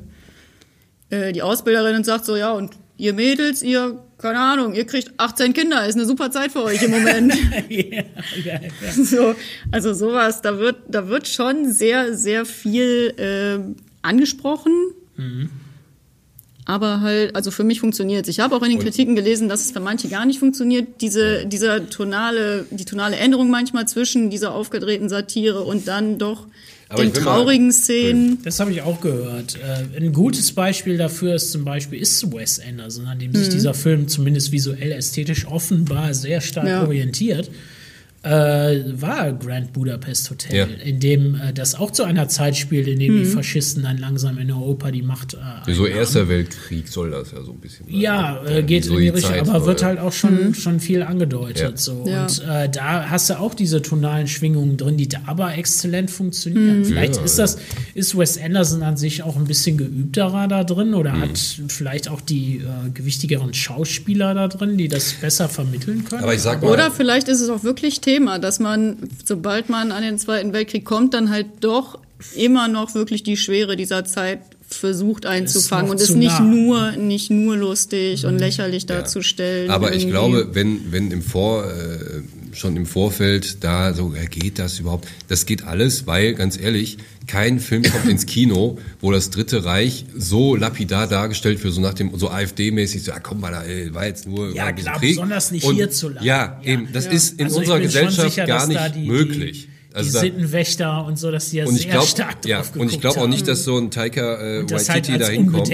äh, 1.10 1.32
die 1.32 1.42
Ausbilderin 1.42 1.96
und 1.96 2.06
sagt 2.06 2.24
so, 2.24 2.36
ja, 2.36 2.52
und 2.52 2.70
ihr 3.02 3.14
Mädels, 3.14 3.62
ihr, 3.64 3.98
keine 4.16 4.38
Ahnung, 4.38 4.74
ihr 4.74 4.86
kriegt 4.86 5.10
18 5.16 5.54
Kinder, 5.54 5.84
ist 5.88 5.96
eine 5.96 6.06
super 6.06 6.30
Zeit 6.30 6.52
für 6.52 6.62
euch 6.62 6.80
im 6.84 6.92
Moment. 6.92 7.34
ja, 7.68 8.04
ja, 8.44 8.60
ja. 8.60 8.60
So, 8.92 9.34
also 9.72 9.92
sowas, 9.92 10.40
da 10.40 10.60
wird, 10.60 10.76
da 10.86 11.08
wird 11.08 11.26
schon 11.26 11.72
sehr, 11.72 12.16
sehr 12.16 12.46
viel 12.46 13.12
ähm, 13.18 13.74
angesprochen. 14.02 14.72
Aber 16.64 17.00
halt, 17.00 17.34
also 17.34 17.50
für 17.50 17.64
mich 17.64 17.80
funktioniert 17.80 18.28
Ich 18.28 18.38
habe 18.38 18.54
auch 18.54 18.62
in 18.62 18.70
den 18.70 18.78
Kritiken 18.78 19.16
gelesen, 19.16 19.48
dass 19.48 19.64
es 19.64 19.72
für 19.72 19.80
manche 19.80 20.08
gar 20.08 20.24
nicht 20.24 20.38
funktioniert. 20.38 21.00
Diese, 21.00 21.44
dieser 21.44 21.90
tonale, 21.90 22.66
die 22.70 22.84
tonale 22.84 23.16
Änderung 23.16 23.50
manchmal 23.50 23.88
zwischen 23.88 24.30
dieser 24.30 24.54
aufgedrehten 24.54 25.08
Satire 25.08 25.62
und 25.62 25.88
dann 25.88 26.18
doch 26.18 26.46
Aber 26.92 27.02
den 27.02 27.08
ich 27.10 27.16
will 27.16 27.22
mal- 27.24 27.34
traurigen 27.36 27.72
Szenen. 27.72 28.38
Das 28.44 28.60
habe 28.60 28.70
ich 28.72 28.82
auch 28.82 29.00
gehört. 29.00 29.56
Äh, 29.56 29.98
ein 29.98 30.12
gutes 30.12 30.52
Beispiel 30.52 30.96
dafür 30.98 31.34
ist 31.36 31.50
zum 31.52 31.64
Beispiel 31.64 31.98
ist 32.00 32.32
Wes 32.32 32.60
Anderson, 32.60 33.06
an 33.06 33.18
dem 33.18 33.34
sich 33.34 33.48
Mhm. 33.48 33.52
dieser 33.52 33.74
Film 33.74 34.08
zumindest 34.08 34.52
visuell 34.52 34.92
ästhetisch 34.92 35.46
offenbar 35.46 36.12
sehr 36.14 36.40
stark 36.40 36.66
Ja. 36.68 36.82
orientiert. 36.84 37.50
Äh, 38.24 38.84
war 39.00 39.32
Grand 39.32 39.72
Budapest 39.72 40.30
Hotel, 40.30 40.56
Ja. 40.56 40.64
in 40.84 41.00
dem 41.00 41.34
äh, 41.34 41.52
das 41.52 41.74
auch 41.74 41.90
zu 41.90 42.04
einer 42.04 42.28
Zeit 42.28 42.56
spielt, 42.56 42.86
in 42.86 43.00
dem 43.00 43.16
die 43.18 43.24
Mhm. 43.24 43.32
Faschisten 43.32 43.82
dann 43.82 43.98
langsam 43.98 44.38
in 44.38 44.48
Europa 44.52 44.92
die 44.92 45.02
Macht 45.02 45.34
äh, 45.34 45.72
So. 45.74 45.86
Erster 45.86 46.28
Weltkrieg 46.28 46.86
soll 46.86 47.10
das 47.10 47.32
ja 47.32 47.42
so 47.42 47.50
ein 47.50 47.58
bisschen 47.58 47.86
sein. 47.86 47.96
Ja, 47.98 48.40
äh, 48.46 48.62
geht 48.62 48.84
so 48.84 48.92
in 48.92 48.98
die 48.98 49.02
die 49.06 49.08
Richtung, 49.16 49.34
aber 49.40 49.52
war, 49.54 49.66
wird 49.66 49.82
halt 49.82 49.98
auch 49.98 50.12
schon, 50.12 50.50
Mhm. 50.50 50.54
schon 50.54 50.78
viel 50.78 51.02
angedeutet. 51.02 51.58
Ja. 51.72 51.76
So. 51.76 52.04
Ja. 52.06 52.22
Und 52.22 52.42
äh, 52.48 52.68
da 52.68 53.10
hast 53.10 53.28
du 53.28 53.40
auch 53.40 53.54
diese 53.54 53.82
tonalen 53.82 54.28
Schwingungen 54.28 54.76
drin, 54.76 54.96
die 54.96 55.08
da 55.08 55.18
aber 55.26 55.56
exzellent 55.56 56.08
funktionieren. 56.08 56.78
Mhm. 56.80 56.84
Vielleicht 56.84 57.16
Ja, 57.16 57.22
ist 57.24 57.40
das, 57.40 57.58
ist 57.94 58.16
Wes 58.16 58.38
Anderson 58.40 58.84
an 58.84 58.96
sich 58.96 59.24
auch 59.24 59.34
ein 59.36 59.46
bisschen 59.48 59.76
geübterer 59.78 60.46
da 60.46 60.62
drin 60.62 60.94
oder 60.94 61.12
Mhm. 61.14 61.22
hat 61.22 61.38
vielleicht 61.66 62.08
auch 62.08 62.20
die 62.20 62.58
äh, 62.58 62.90
gewichtigeren 62.94 63.52
Schauspieler 63.52 64.32
da 64.34 64.46
drin, 64.46 64.78
die 64.78 64.86
das 64.86 65.12
besser 65.14 65.48
vermitteln 65.48 66.04
können. 66.04 66.22
Aber 66.22 66.34
ich 66.34 66.40
sag 66.40 66.62
mal, 66.62 66.70
Oder 66.70 66.92
vielleicht 66.92 67.26
ist 67.26 67.40
es 67.40 67.48
auch 67.48 67.64
wirklich 67.64 68.00
Thema, 68.00 68.11
dass 68.38 68.60
man, 68.60 68.98
sobald 69.24 69.68
man 69.68 69.92
an 69.92 70.02
den 70.02 70.18
Zweiten 70.18 70.52
Weltkrieg 70.52 70.84
kommt, 70.84 71.14
dann 71.14 71.30
halt 71.30 71.46
doch 71.60 71.98
immer 72.36 72.68
noch 72.68 72.94
wirklich 72.94 73.22
die 73.22 73.36
Schwere 73.36 73.76
dieser 73.76 74.04
Zeit 74.04 74.40
versucht 74.68 75.26
einzufangen 75.26 75.86
noch 75.86 75.92
und 75.92 76.00
es 76.00 76.14
nicht 76.14 76.38
nah. 76.38 76.44
nur, 76.44 76.92
nicht 76.92 77.30
nur 77.30 77.56
lustig 77.56 78.26
und 78.26 78.38
lächerlich 78.38 78.86
darzustellen. 78.86 79.70
Aber 79.70 79.88
ich 79.88 80.04
irgendwie. 80.04 80.10
glaube, 80.10 80.48
wenn, 80.52 80.92
wenn 80.92 81.10
im 81.10 81.22
Vor, 81.22 81.64
äh, 81.64 82.11
schon 82.52 82.76
im 82.76 82.86
Vorfeld 82.86 83.62
da 83.64 83.92
so, 83.94 84.14
geht 84.30 84.58
das 84.58 84.78
überhaupt? 84.78 85.08
Das 85.28 85.46
geht 85.46 85.64
alles, 85.64 86.06
weil, 86.06 86.34
ganz 86.34 86.58
ehrlich, 86.58 86.98
kein 87.26 87.60
Film 87.60 87.82
kommt 87.84 88.08
ins 88.08 88.26
Kino, 88.26 88.78
wo 89.00 89.12
das 89.12 89.30
Dritte 89.30 89.64
Reich 89.64 90.06
so 90.16 90.56
lapidar 90.56 91.06
dargestellt 91.06 91.62
wird, 91.62 91.72
so 91.74 91.80
nach 91.80 91.94
dem, 91.94 92.16
so 92.18 92.30
AfD-mäßig, 92.30 93.02
so, 93.04 93.12
ja, 93.12 93.20
komm 93.20 93.40
mal 93.40 93.52
da, 93.52 93.62
ey, 93.62 93.94
war 93.94 94.06
jetzt 94.06 94.26
nur 94.26 94.54
Ja, 94.54 94.72
klar, 94.72 94.98
Krieg. 94.98 95.10
besonders 95.10 95.50
nicht 95.50 95.64
Und, 95.64 95.76
hierzulande. 95.76 96.26
Ja, 96.26 96.60
Ja. 96.62 96.72
eben, 96.72 96.88
das 96.92 97.06
Ja. 97.06 97.10
ist 97.12 97.38
in 97.38 97.46
Also 97.46 97.60
unserer 97.60 97.80
Gesellschaft 97.80 98.30
sicher, 98.30 98.46
gar 98.46 98.66
nicht 98.66 98.94
die, 98.96 99.06
möglich. 99.06 99.68
Die, 99.68 99.71
Also 99.94 100.08
die 100.08 100.14
da, 100.14 100.20
Sittenwächter 100.20 101.04
und 101.04 101.18
so, 101.18 101.30
dass 101.30 101.50
die 101.50 101.58
ja 101.58 101.66
und 101.66 101.76
sehr 101.76 101.90
glaube, 101.90 102.06
stark 102.06 102.44
ja, 102.46 102.58
drauf 102.58 102.76
und 102.76 102.92
ich 102.92 103.00
glaube 103.00 103.20
auch 103.20 103.26
nicht, 103.28 103.46
dass 103.48 103.64
so 103.64 103.76
ein 103.78 103.90
Taika 103.90 104.56
äh, 104.56 104.60
und 104.60 104.70
das 104.70 104.88
halt 104.88 105.08
Waititi 105.08 105.18
als 105.18 105.26
da 105.26 105.32
hinkommt 105.32 105.70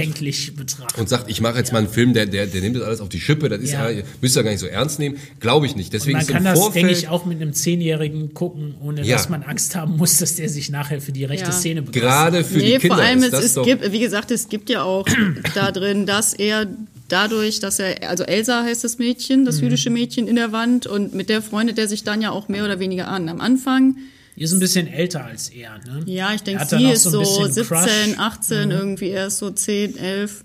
und 0.98 1.08
sagt, 1.08 1.30
ich 1.30 1.40
mache 1.40 1.58
jetzt 1.58 1.72
mal 1.72 1.78
einen 1.78 1.88
Film, 1.88 2.14
der, 2.14 2.26
der, 2.26 2.46
der 2.46 2.60
nimmt 2.60 2.76
das 2.76 2.82
alles 2.82 3.00
auf 3.00 3.08
die 3.08 3.20
Schippe, 3.20 3.48
das 3.48 3.60
ist 3.60 3.72
Ja. 3.72 3.88
ja, 3.90 4.02
müsst 4.20 4.36
ihr 4.36 4.42
gar 4.42 4.50
nicht 4.50 4.60
so 4.60 4.66
ernst 4.66 4.98
nehmen. 4.98 5.16
Glaube 5.40 5.66
ich 5.66 5.76
nicht. 5.76 5.92
Deswegen 5.92 6.12
man 6.18 6.22
ist 6.22 6.28
kann 6.28 6.38
im 6.38 6.54
das, 6.54 6.70
denke 6.72 6.92
ich, 6.92 7.08
auch 7.08 7.24
mit 7.24 7.40
einem 7.40 7.52
Zehnjährigen 7.52 8.34
gucken, 8.34 8.74
ohne 8.82 9.04
Ja. 9.04 9.16
dass 9.16 9.28
man 9.28 9.42
Angst 9.42 9.74
haben 9.76 9.96
muss, 9.96 10.18
dass 10.18 10.34
der 10.34 10.48
sich 10.48 10.70
nachher 10.70 11.00
für 11.00 11.12
die 11.12 11.24
rechte 11.24 11.46
Ja. 11.46 11.52
Szene 11.52 11.82
begeistert. 11.82 12.10
gerade 12.10 12.44
für 12.44 12.58
nee, 12.58 12.72
die 12.74 12.78
Kinder 12.78 12.96
vor 12.96 13.04
allem, 13.04 13.18
ist 13.18 13.24
es, 13.26 13.30
das 13.30 13.44
es 13.44 13.54
doch, 13.54 13.64
gibt, 13.64 13.92
wie 13.92 14.00
gesagt, 14.00 14.30
es 14.30 14.48
gibt 14.48 14.70
ja 14.70 14.82
auch 14.82 15.06
da 15.54 15.70
drin, 15.72 16.06
dass 16.06 16.34
er 16.34 16.66
dadurch, 17.08 17.60
dass 17.60 17.78
er, 17.78 18.08
also 18.08 18.24
Elsa 18.24 18.62
heißt 18.64 18.84
das 18.84 18.98
Mädchen, 18.98 19.40
Mhm. 19.40 19.44
das 19.46 19.60
jüdische 19.60 19.90
Mädchen 19.90 20.28
in 20.28 20.36
der 20.36 20.52
Wand 20.52 20.86
und 20.86 21.14
mit 21.14 21.28
der 21.28 21.42
freundet 21.42 21.78
er 21.78 21.88
sich 21.88 22.04
dann 22.04 22.22
ja 22.22 22.30
auch 22.30 22.48
mehr 22.48 22.64
oder 22.64 22.78
weniger 22.80 23.08
an. 23.08 23.28
Am 23.28 23.40
Anfang, 23.40 23.96
Die 24.36 24.42
ist 24.44 24.52
ein 24.52 24.60
bisschen 24.60 24.86
älter 24.86 25.24
als 25.24 25.48
er, 25.48 25.78
ne? 25.78 26.02
ja, 26.06 26.32
ich 26.34 26.42
Er 26.42 26.44
denke, 26.44 26.66
sie 26.66 26.90
ist 26.90 27.02
so 27.04 27.10
so 27.10 27.18
bisschen 27.20 27.52
17, 27.52 27.64
Crush. 27.66 28.06
Mhm. 28.16 28.20
18, 28.20 28.70
irgendwie 28.70 29.08
erst 29.08 29.38
so 29.38 29.50
10, 29.50 29.96
11. 29.96 30.44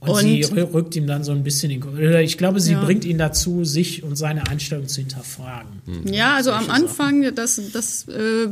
Und, 0.00 0.18
sie 0.20 0.44
Und- 0.44 0.58
rü- 0.58 0.72
rückt 0.74 0.94
ihm 0.96 1.06
dann 1.06 1.24
so 1.24 1.32
ein 1.32 1.42
bisschen 1.42 1.70
den 1.70 1.80
Kopf. 1.80 1.94
Oder 1.94 2.20
Ich 2.20 2.36
glaube, 2.36 2.60
sie 2.60 2.72
Ja. 2.72 2.84
bringt 2.84 3.06
ihn 3.06 3.16
dazu, 3.16 3.64
sich 3.64 4.02
und 4.02 4.16
seine 4.16 4.46
Einstellung 4.48 4.86
zu 4.86 5.00
hinterfragen. 5.00 5.80
Ja, 6.04 6.34
also 6.34 6.52
am 6.52 6.68
Anfang, 6.68 7.34
das, 7.34 7.58
das, 7.72 8.06
äh, 8.08 8.44
er 8.44 8.50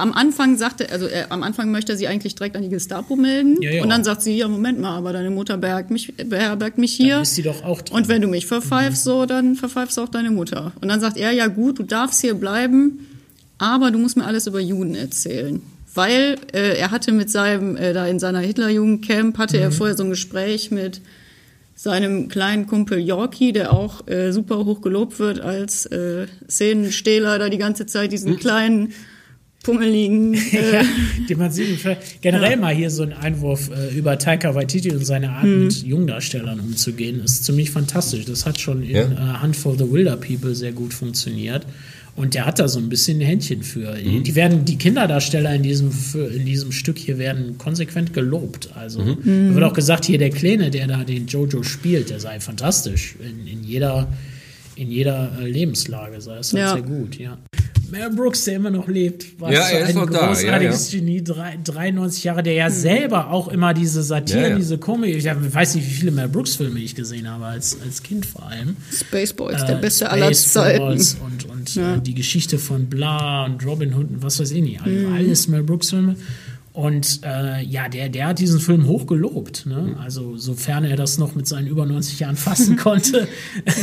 am 0.00 0.12
Anfang 0.12 0.56
sagte, 0.56 0.90
also 0.90 1.06
er, 1.06 1.30
am 1.30 1.42
Anfang 1.42 1.70
möchte 1.70 1.92
er 1.92 1.98
sie 1.98 2.08
eigentlich 2.08 2.34
direkt 2.34 2.56
an 2.56 2.62
die 2.62 2.68
Gestapo 2.68 3.16
melden. 3.16 3.60
Ja, 3.60 3.70
ja. 3.70 3.82
Und 3.82 3.90
dann 3.90 4.04
sagt 4.04 4.22
sie, 4.22 4.36
ja, 4.36 4.48
Moment 4.48 4.80
mal, 4.80 4.96
aber 4.96 5.12
deine 5.12 5.30
Mutter 5.30 5.58
beherbergt 5.58 5.90
mich, 5.90 6.14
beherbergt 6.16 6.78
mich 6.78 6.92
hier. 6.92 7.14
Dann 7.14 7.22
ist 7.22 7.34
sie 7.34 7.42
doch 7.42 7.64
auch 7.64 7.82
drin. 7.82 7.96
Und 7.96 8.08
wenn 8.08 8.22
du 8.22 8.28
mich 8.28 8.46
verpfeifst, 8.46 9.04
so, 9.04 9.26
dann 9.26 9.56
verpfeifst 9.56 9.96
du 9.96 10.02
auch 10.02 10.08
deine 10.08 10.30
Mutter. 10.30 10.72
Und 10.80 10.88
dann 10.88 11.00
sagt 11.00 11.16
er, 11.16 11.32
ja 11.32 11.48
gut, 11.48 11.78
du 11.78 11.82
darfst 11.82 12.20
hier 12.20 12.34
bleiben, 12.34 13.06
aber 13.58 13.90
du 13.90 13.98
musst 13.98 14.16
mir 14.16 14.24
alles 14.24 14.46
über 14.46 14.60
Juden 14.60 14.94
erzählen. 14.94 15.60
Weil 15.94 16.36
äh, 16.52 16.78
er 16.78 16.90
hatte 16.90 17.12
mit 17.12 17.30
seinem, 17.30 17.76
äh, 17.76 17.92
da 17.92 18.06
in 18.06 18.18
seiner 18.18 18.40
Hitlerjugendcamp, 18.40 19.36
hatte 19.36 19.58
er 19.58 19.70
vorher 19.72 19.96
so 19.96 20.04
ein 20.04 20.10
Gespräch 20.10 20.70
mit 20.70 21.02
seinem 21.74 22.28
kleinen 22.28 22.66
Kumpel 22.66 22.98
Yorkie, 22.98 23.52
der 23.52 23.72
auch 23.72 24.06
äh, 24.06 24.30
super 24.32 24.64
hoch 24.64 24.82
gelobt 24.82 25.18
wird 25.18 25.40
als 25.40 25.86
äh, 25.86 26.26
Szenenstehler, 26.48 27.38
da 27.38 27.48
die 27.48 27.58
ganze 27.58 27.86
Zeit 27.86 28.12
diesen 28.12 28.38
kleinen, 28.38 28.92
pummeligen... 29.62 30.34
Äh, 30.52 30.72
ja, 30.74 30.82
die 31.28 31.34
man 31.34 31.50
sieht. 31.52 31.80
Generell 32.20 32.56
mal 32.56 32.74
hier 32.74 32.90
so 32.90 33.02
ein 33.02 33.12
Einwurf 33.12 33.70
äh, 33.70 33.96
über 33.96 34.18
Taika 34.18 34.54
Waititi 34.54 34.90
und 34.92 35.04
seine 35.06 35.30
Art, 35.30 35.44
Mhm. 35.44 35.64
mit 35.64 35.82
Jungdarstellern 35.84 36.60
umzugehen, 36.60 37.20
ist 37.24 37.44
ziemlich 37.44 37.70
fantastisch. 37.70 38.24
Das 38.24 38.44
hat 38.46 38.60
schon 38.60 38.82
in 38.82 38.90
Ja. 38.90 39.02
äh, 39.02 39.42
Hunt 39.42 39.56
for 39.56 39.76
the 39.78 39.90
Wilder 39.90 40.16
People 40.16 40.54
sehr 40.54 40.72
gut 40.72 40.92
funktioniert. 40.94 41.66
Und 42.14 42.34
der 42.34 42.44
hat 42.44 42.58
da 42.58 42.68
so 42.68 42.78
ein 42.78 42.90
bisschen 42.90 43.18
ein 43.20 43.26
Händchen 43.26 43.62
für. 43.62 43.94
Mhm. 43.96 44.22
Die 44.22 44.34
werden, 44.34 44.66
die 44.66 44.76
Kinderdarsteller 44.76 45.54
in 45.54 45.62
diesem, 45.62 45.90
in 46.36 46.44
diesem 46.44 46.70
Stück 46.70 46.98
hier 46.98 47.16
werden 47.16 47.56
konsequent 47.56 48.12
gelobt. 48.12 48.68
Also 48.74 49.00
Mhm. 49.02 49.48
da 49.48 49.54
wird 49.54 49.64
auch 49.64 49.72
gesagt, 49.72 50.04
hier 50.04 50.18
der 50.18 50.28
Kleine, 50.30 50.70
der 50.70 50.86
da 50.88 51.04
den 51.04 51.26
Jojo 51.26 51.62
spielt, 51.62 52.10
der 52.10 52.20
sei 52.20 52.38
fantastisch. 52.40 53.14
In, 53.18 53.46
in 53.46 53.64
jeder, 53.64 54.12
in 54.76 54.90
jeder 54.90 55.32
äh, 55.40 55.48
Lebenslage 55.48 56.20
sei 56.20 56.36
es 56.36 56.52
halt 56.52 56.60
Ja. 56.62 56.72
sehr 56.74 56.82
gut, 56.82 57.18
ja. 57.18 57.38
Mel 57.92 58.08
Brooks, 58.10 58.44
der 58.44 58.56
immer 58.56 58.70
noch 58.70 58.88
lebt, 58.88 59.38
war 59.38 59.52
Ja, 59.52 59.66
so 59.66 59.74
er 59.74 59.80
ist 59.82 59.88
ein 59.90 59.94
noch 59.96 60.08
da, 60.10 60.26
großartiges 60.28 60.92
ja, 60.92 60.98
Genie, 60.98 61.22
drei- 61.22 61.58
93 61.62 62.24
Jahre, 62.24 62.42
der 62.42 62.54
ja 62.54 62.70
selber 62.70 63.28
auch 63.30 63.48
immer 63.48 63.74
diese 63.74 64.02
Satire, 64.02 64.40
Ja, 64.40 64.48
ja. 64.48 64.56
diese 64.56 64.78
Komik, 64.78 65.14
ich 65.14 65.24
weiß 65.26 65.74
nicht, 65.74 65.86
wie 65.86 65.92
viele 65.94 66.10
Mel 66.10 66.26
Brooks-Filme 66.28 66.80
ich 66.80 66.94
gesehen 66.94 67.28
habe, 67.30 67.44
als, 67.44 67.76
als 67.84 68.02
Kind 68.02 68.24
vor 68.24 68.46
allem. 68.48 68.76
Spaceballs, 68.90 69.62
Äh, 69.62 69.66
der 69.66 69.74
beste 69.74 70.10
aller 70.10 70.32
Zeiten. 70.32 70.76
Spaceballs 70.78 71.16
Und, 71.22 71.48
und 71.50 71.74
Ja. 71.74 71.94
äh, 71.96 72.00
die 72.00 72.14
Geschichte 72.14 72.58
von 72.58 72.86
Bla 72.86 73.44
und 73.44 73.64
Robin 73.66 73.94
Hood 73.94 74.08
und 74.10 74.22
was 74.22 74.40
weiß 74.40 74.50
ich 74.52 74.62
nicht. 74.62 74.84
Mhm. 74.86 75.12
Alles 75.14 75.46
Mel 75.48 75.62
Brooks-Filme. 75.62 76.16
Und 76.72 77.20
äh, 77.22 77.62
ja, 77.62 77.90
der, 77.90 78.08
der 78.08 78.28
hat 78.28 78.38
diesen 78.38 78.58
Film 78.58 78.86
hoch 78.86 79.06
gelobt. 79.06 79.66
Ne? 79.66 79.94
Also 80.02 80.38
sofern 80.38 80.84
er 80.84 80.96
das 80.96 81.18
noch 81.18 81.34
mit 81.34 81.46
seinen 81.46 81.66
über 81.66 81.84
90 81.84 82.20
Jahren 82.20 82.36
fassen 82.36 82.76
konnte, 82.78 83.28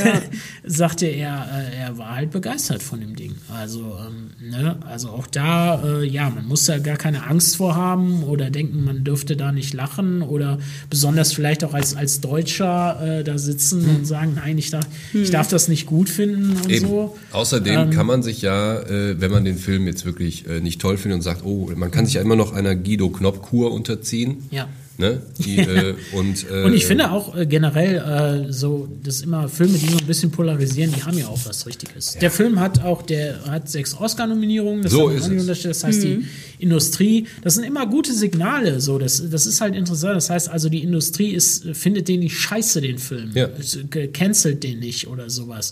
sagte 0.65 1.06
er, 1.06 1.47
äh, 1.54 1.75
er 1.82 1.97
war 1.99 2.15
halt 2.15 2.32
begeistert 2.32 2.82
von 2.82 2.99
dem 2.99 3.15
Ding. 3.15 3.36
Also, 3.54 3.95
ähm, 4.08 4.32
ne? 4.49 4.78
also 4.88 5.10
auch 5.10 5.28
da, 5.28 5.84
äh, 5.84 6.04
ja, 6.04 6.32
man 6.32 6.47
muss 6.47 6.65
da 6.65 6.80
gar 6.80 6.97
keine 6.97 7.28
Angst 7.28 7.58
vor 7.58 7.75
haben 7.75 8.23
oder 8.23 8.49
denken, 8.49 8.84
man 8.84 9.04
dürfte 9.04 9.38
da 9.38 9.52
nicht 9.52 9.75
lachen 9.75 10.23
oder 10.23 10.58
besonders 10.89 11.32
vielleicht 11.32 11.63
auch 11.63 11.75
als, 11.75 11.95
als 11.95 12.21
Deutscher 12.21 13.19
äh, 13.19 13.23
da 13.23 13.38
sitzen 13.38 13.88
und 13.88 14.08
sagen, 14.08 14.34
nein, 14.36 14.58
ich 14.58 14.71
darf, 14.71 14.88
ich 15.13 15.30
darf 15.30 15.47
das 15.47 15.67
nicht 15.67 15.86
gut 15.86 16.10
finden 16.10 16.58
und 16.58 16.71
Eben. 16.71 16.88
so. 16.88 17.17
Außerdem 17.34 17.80
Ähm, 17.80 17.89
kann 17.91 18.08
man 18.08 18.23
sich 18.23 18.41
ja, 18.41 18.80
äh, 18.80 19.21
wenn 19.21 19.30
man 19.30 19.45
den 19.45 19.58
Film 19.58 19.86
jetzt 19.86 20.06
wirklich 20.06 20.47
äh, 20.47 20.60
nicht 20.60 20.82
toll 20.82 20.97
findet 20.97 21.17
und 21.17 21.21
sagt, 21.21 21.45
oh, 21.45 21.71
man 21.75 21.91
kann 21.91 22.08
sich 22.08 22.15
ja 22.15 22.21
immer 22.21 22.36
noch 22.36 22.54
einer 22.54 22.79
Guido 22.80 23.10
Knopp-Kur 23.10 23.72
unterziehen. 23.72 24.44
Ja. 24.52 24.68
Ne? 24.98 25.22
Die, 25.38 25.58
äh, 25.60 25.96
und, 26.13 26.46
äh, 26.52 26.63
Und 26.65 26.74
ich 26.74 26.86
finde 26.86 27.10
auch 27.12 27.34
äh, 27.34 27.46
generell 27.46 28.48
äh, 28.50 28.52
so, 28.52 28.89
dass 29.02 29.22
immer 29.22 29.48
Filme, 29.48 29.78
die 29.78 29.88
so 29.88 29.98
ein 29.98 30.06
bisschen 30.06 30.30
polarisieren, 30.30 30.92
die 30.94 31.02
haben 31.04 31.18
ja 31.18 31.28
auch 31.28 31.39
was 31.46 31.65
Richtiges. 31.65 32.18
Der 32.20 32.30
Film 32.30 32.60
hat 32.60 32.84
auch, 32.84 33.02
der 33.02 33.46
hat 33.46 33.70
sechs 33.70 33.96
Oscar-Nominierungen, 33.96 34.82
das, 34.82 34.92
So 34.92 35.08
ist 35.08 35.24
auch 35.24 35.30
nicht 35.30 35.48
es. 35.48 35.62
das 35.63 35.84
heißt, 35.86 36.04
die 36.04 36.26
Industrie, 36.60 37.28
das 37.42 37.56
sind 37.56 37.63
immer 37.63 37.88
gute 37.88 38.13
Signale, 38.13 38.82
so, 38.82 39.00
das, 39.00 39.24
das 39.30 39.46
ist 39.46 39.62
halt 39.62 39.74
interessant. 39.74 40.18
Das 40.18 40.30
heißt 40.30 40.50
also, 40.50 40.68
die 40.68 40.84
Industrie 40.84 41.30
ist, 41.30 41.63
findet 41.72 42.10
den 42.10 42.20
nicht 42.20 42.38
scheiße, 42.38 42.82
den 42.82 42.98
Film. 42.98 43.32
Ja. 43.36 43.48
Es, 43.58 43.78
äh, 43.96 44.08
Cancelt 44.08 44.63
den 44.65 44.80
nicht 44.80 45.08
oder 45.08 45.30
sowas. 45.30 45.72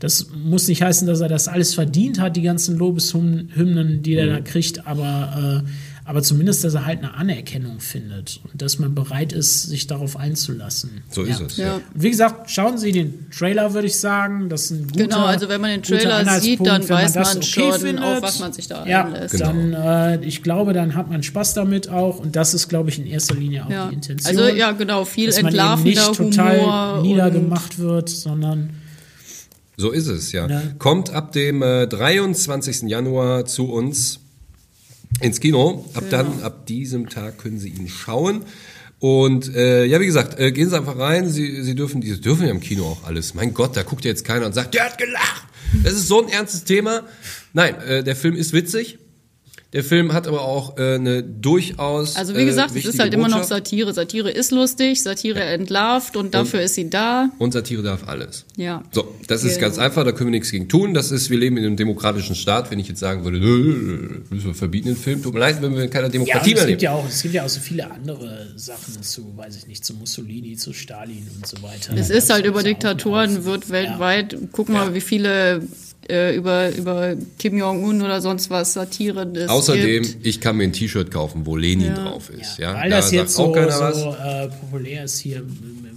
Das 0.00 0.26
muss 0.44 0.68
nicht 0.68 0.82
heißen, 0.82 1.06
dass 1.06 1.20
er 1.20 1.28
das 1.28 1.48
alles 1.48 1.72
verdient 1.72 2.20
hat, 2.20 2.36
die 2.36 2.42
ganzen 2.42 2.76
Lobeshymnen, 2.76 4.02
die 4.02 4.12
Mhm. 4.12 4.18
er 4.18 4.26
da 4.26 4.40
kriegt, 4.42 4.86
aber, 4.86 5.62
äh, 5.64 5.70
aber 6.08 6.22
zumindest, 6.22 6.62
dass 6.62 6.74
er 6.74 6.86
halt 6.86 6.98
eine 7.00 7.14
Anerkennung 7.14 7.80
findet 7.80 8.40
und 8.44 8.62
dass 8.62 8.78
man 8.78 8.94
bereit 8.94 9.32
ist, 9.32 9.64
sich 9.64 9.88
darauf 9.88 10.16
einzulassen. 10.16 11.02
So 11.10 11.22
ist 11.22 11.40
es, 11.40 11.56
Ja. 11.56 11.74
Und 11.74 11.82
Wie 11.94 12.10
gesagt, 12.10 12.48
schauen 12.48 12.78
Sie 12.78 12.92
den 12.92 13.28
Trailer, 13.36 13.74
würde 13.74 13.88
ich 13.88 13.98
sagen. 13.98 14.48
Das 14.48 14.66
ist 14.66 14.70
ein 14.70 14.86
guter, 14.86 15.04
Genau, 15.04 15.24
also 15.24 15.48
wenn 15.48 15.60
man 15.60 15.70
den 15.70 15.82
Trailer 15.82 16.40
sieht, 16.40 16.64
dann 16.64 16.88
weiß 16.88 17.12
das 17.14 17.34
man 17.34 17.42
schon, 17.42 17.72
findet. 17.74 18.04
auf 18.04 18.22
was 18.22 18.38
man 18.38 18.52
sich 18.52 18.68
da 18.68 18.86
ja, 18.86 19.04
einlässt. 19.04 19.40
Dann, 19.40 19.72
äh, 19.72 20.24
ich 20.24 20.44
glaube, 20.44 20.72
dann 20.72 20.94
hat 20.94 21.10
man 21.10 21.24
Spaß 21.24 21.54
damit 21.54 21.88
auch 21.88 22.20
und 22.20 22.36
das 22.36 22.54
ist, 22.54 22.68
glaube 22.68 22.88
ich, 22.90 22.98
in 23.00 23.06
erster 23.06 23.34
Linie 23.34 23.66
auch 23.66 23.70
Ja. 23.70 23.88
die 23.88 23.94
Intention. 23.94 24.38
Also 24.38 24.54
ja, 24.54 24.70
genau, 24.72 25.04
viel 25.04 25.26
dass 25.26 25.42
man 25.42 25.46
eben 25.52 25.58
entlarvender 25.58 26.08
nicht 26.08 26.14
total 26.14 26.60
Humor. 26.60 27.02
niedergemacht 27.02 27.78
wird, 27.80 28.08
sondern 28.08 28.70
So 29.76 29.90
ist 29.90 30.06
es, 30.06 30.30
ja. 30.32 30.46
Ne? 30.46 30.76
Kommt 30.78 31.10
ab 31.10 31.32
dem 31.32 31.62
äh, 31.62 31.86
23. 31.88 32.82
Januar 32.82 33.44
zu 33.44 33.64
uns 33.72 34.20
ins 35.20 35.40
Kino. 35.40 35.84
Ab 35.94 36.04
Genau. 36.10 36.22
dann, 36.22 36.42
ab 36.42 36.66
diesem 36.66 37.08
Tag 37.08 37.38
können 37.38 37.58
Sie 37.58 37.68
ihn 37.68 37.88
schauen. 37.88 38.42
Und 38.98 39.54
äh, 39.54 39.84
ja, 39.84 40.00
wie 40.00 40.06
gesagt, 40.06 40.38
äh, 40.38 40.52
gehen 40.52 40.70
Sie 40.70 40.76
einfach 40.76 40.98
rein. 40.98 41.28
Sie, 41.28 41.62
Sie 41.62 41.74
dürfen, 41.74 42.00
die 42.00 42.18
dürfen 42.20 42.44
ja 42.46 42.50
im 42.50 42.60
Kino 42.60 42.84
auch 42.86 43.04
alles. 43.04 43.34
Mein 43.34 43.52
Gott, 43.52 43.76
da 43.76 43.82
guckt 43.82 44.04
ja 44.04 44.10
jetzt 44.10 44.24
keiner 44.24 44.46
und 44.46 44.54
sagt, 44.54 44.74
der 44.74 44.84
hat 44.86 44.98
gelacht. 44.98 45.44
Das 45.84 45.92
ist 45.92 46.08
so 46.08 46.22
ein 46.22 46.28
ernstes 46.30 46.64
Thema. 46.64 47.02
Nein, 47.52 47.74
äh, 47.82 48.02
der 48.04 48.16
Film 48.16 48.34
ist 48.36 48.52
witzig. 48.52 48.98
Der 49.72 49.82
Film 49.84 50.12
hat 50.12 50.26
aber 50.28 50.42
auch 50.42 50.78
äh, 50.78 50.94
eine 50.94 51.22
durchaus. 51.22 52.16
Also 52.16 52.36
wie 52.36 52.44
gesagt, 52.44 52.74
äh, 52.74 52.78
es 52.78 52.84
ist 52.86 52.98
halt 53.00 53.12
immer 53.12 53.24
noch 53.28 53.40
Botschaft. 53.40 53.48
Satire. 53.66 53.92
Satire 53.92 54.30
ist 54.30 54.52
lustig, 54.52 55.02
Satire 55.02 55.40
entlarvt 55.42 56.16
und 56.16 56.34
dafür 56.34 56.60
ist 56.62 56.76
sie 56.76 56.88
da. 56.88 57.30
Und 57.38 57.52
Satire 57.52 57.82
darf 57.82 58.06
alles. 58.08 58.44
Ja. 58.56 58.84
So, 58.92 59.12
das 59.26 59.42
ist 59.44 59.54
Genau. 59.56 59.66
ganz 59.66 59.78
einfach, 59.78 60.04
da 60.04 60.12
können 60.12 60.28
wir 60.28 60.38
nichts 60.38 60.50
gegen 60.52 60.68
tun. 60.68 60.94
Das 60.94 61.10
ist, 61.10 61.30
wir 61.30 61.38
leben 61.38 61.56
in 61.56 61.64
einem 61.66 61.76
demokratischen 61.76 62.36
Staat. 62.36 62.70
Wenn 62.70 62.78
ich 62.78 62.88
jetzt 62.88 63.00
sagen 63.00 63.24
würde, 63.24 63.38
müssen 63.40 64.46
wir 64.46 64.54
verbieten 64.54 64.88
den 64.88 64.96
Film, 64.96 65.22
tut 65.22 65.34
mir 65.34 65.40
leid, 65.40 65.60
wenn 65.60 65.74
wir 65.74 65.82
in 65.82 65.90
keiner 65.90 66.06
ja, 66.06 66.10
Demokratie 66.12 66.50
und 66.50 66.54
mehr 66.54 66.62
es 66.62 66.68
gibt 66.68 66.80
leben. 66.82 66.92
ja 66.92 66.92
auch, 66.92 67.08
es 67.08 67.22
gibt 67.22 67.34
ja 67.34 67.44
auch 67.44 67.48
so 67.48 67.60
viele 67.60 67.90
andere 67.90 68.48
Sachen 68.56 69.02
zu, 69.02 69.36
weiß 69.36 69.56
ich 69.56 69.66
nicht, 69.66 69.84
zu 69.84 69.94
Mussolini, 69.94 70.56
zu 70.56 70.72
Stalin 70.72 71.26
und 71.36 71.46
so 71.46 71.60
weiter. 71.62 71.92
Es 71.96 72.08
Da 72.08 72.14
ist 72.14 72.30
halt 72.32 72.46
über 72.46 72.62
Diktatoren, 72.62 73.44
wird 73.44 73.68
weltweit, 73.70 74.36
guck 74.52 74.68
mal, 74.68 74.94
wie 74.94 75.00
viele 75.00 75.60
äh, 76.10 76.34
über, 76.36 76.74
über 76.74 77.14
Kim 77.38 77.56
Jong-un 77.58 78.02
oder 78.02 78.20
sonst 78.20 78.50
was 78.50 78.72
Satire 78.72 79.26
Außerdem, 79.48 80.02
gibt. 80.02 80.26
ich 80.26 80.40
kann 80.40 80.56
mir 80.56 80.64
ein 80.64 80.72
T-Shirt 80.72 81.10
kaufen, 81.10 81.46
wo 81.46 81.56
Lenin 81.56 81.88
Ja. 81.94 82.04
drauf 82.04 82.30
ist. 82.30 82.58
Ja, 82.58 82.74
Weil 82.74 82.90
da 82.90 82.96
das 82.96 83.10
jetzt 83.12 83.34
so, 83.34 83.44
auch 83.46 83.52
keiner 83.52 83.78
was. 83.80 83.98
so 84.00 84.10
äh, 84.14 84.48
populär 84.48 85.04
ist 85.04 85.18
hier, 85.18 85.42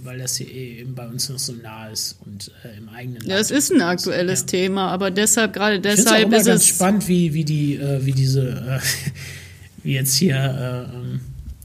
weil 0.02 0.18
das 0.18 0.36
hier 0.36 0.50
eben 0.50 0.94
bei 0.94 1.06
uns 1.06 1.28
noch 1.28 1.38
so 1.38 1.52
nah 1.52 1.88
ist 1.88 2.16
und 2.24 2.50
äh, 2.64 2.78
im 2.78 2.88
eigenen 2.88 3.26
Ja, 3.28 3.38
es 3.38 3.50
ist 3.50 3.70
ein 3.72 3.82
aktuelles 3.82 4.46
Thema, 4.46 4.88
aber 4.88 5.10
deshalb, 5.10 5.52
gerade 5.52 5.76
Ich 5.76 5.82
finde 5.82 5.94
es 5.94 6.00
auch 6.00 6.04
deshalb 6.12 6.24
immer 6.28 6.36
ist 6.38 6.46
ganz 6.46 6.62
es. 6.62 6.68
spannend, 6.68 7.08
wie, 7.08 7.34
wie 7.34 7.44
die, 7.44 7.76
äh, 7.76 8.04
wie 8.04 8.12
diese, 8.12 8.48
äh, 8.48 8.78
wie 9.82 9.92
jetzt 9.94 10.14
hier 10.14 10.36
äh, 10.36 10.94
ähm, 10.96 11.20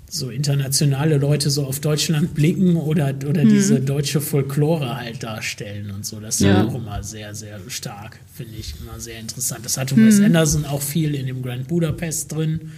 so 0.10 0.30
internationale 0.30 1.18
Leute 1.18 1.50
so 1.50 1.66
auf 1.66 1.80
Deutschland 1.80 2.36
blicken 2.36 2.76
oder, 2.78 3.14
oder 3.28 3.44
Mhm. 3.44 3.50
diese 3.50 3.80
deutsche 3.82 4.22
Folklore 4.22 4.96
halt 4.98 5.24
darstellen 5.24 5.92
und 5.92 6.06
so. 6.06 6.20
Das 6.20 6.36
ist 6.36 6.42
Ja. 6.42 6.66
auch 6.66 6.76
immer 6.76 7.04
sehr, 7.04 7.34
sehr 7.36 7.60
stark, 7.68 8.20
finde 8.34 8.54
ich. 8.58 8.76
Immer 8.82 9.00
sehr 9.00 9.20
interessant. 9.20 9.66
Das 9.66 9.78
hat 9.78 9.96
Wes 9.98 10.20
Mhm. 10.20 10.26
Anderson 10.26 10.66
auch 10.66 10.82
viel 10.82 11.16
in 11.16 11.26
dem 11.26 11.42
Grand 11.42 11.68
Budapest 11.68 12.32
drin. 12.32 12.72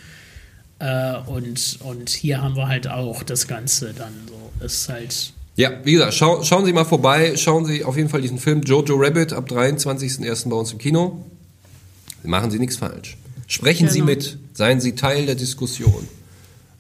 Äh, 0.80 1.16
und, 1.26 1.80
und 1.82 2.10
hier 2.10 2.42
haben 2.42 2.56
wir 2.56 2.68
halt 2.68 2.88
auch 2.88 3.24
das 3.24 3.48
Ganze 3.48 3.94
dann 3.94 4.14
so. 4.28 4.52
Das 4.60 4.74
ist 4.74 4.90
halt. 4.90 5.34
Ja, 5.58 5.72
wie 5.84 5.94
gesagt, 5.94 6.14
schau, 6.14 6.44
schauen 6.44 6.66
Sie 6.66 6.74
mal 6.74 6.86
vorbei, 6.86 7.36
schauen 7.36 7.66
Sie 7.66 7.84
auf 7.84 7.98
jeden 7.98 8.10
Fall 8.10 8.22
diesen 8.22 8.38
Film 8.38 8.62
Jojo 8.62 8.96
Rabbit 8.96 9.34
ab 9.34 9.50
23.01. 9.50 10.50
bei 10.50 10.56
uns 10.56 10.72
im 10.72 10.78
Kino. 10.78 11.26
Machen 12.24 12.52
Sie 12.52 12.60
nichts 12.60 12.78
falsch. 12.78 13.18
Sprechen 13.48 13.90
Sie 13.90 14.00
Genau. 14.00 14.12
mit, 14.12 14.38
seien 14.54 14.80
Sie 14.80 14.94
Teil 14.94 15.26
der 15.26 15.36
Diskussion. 15.36 16.08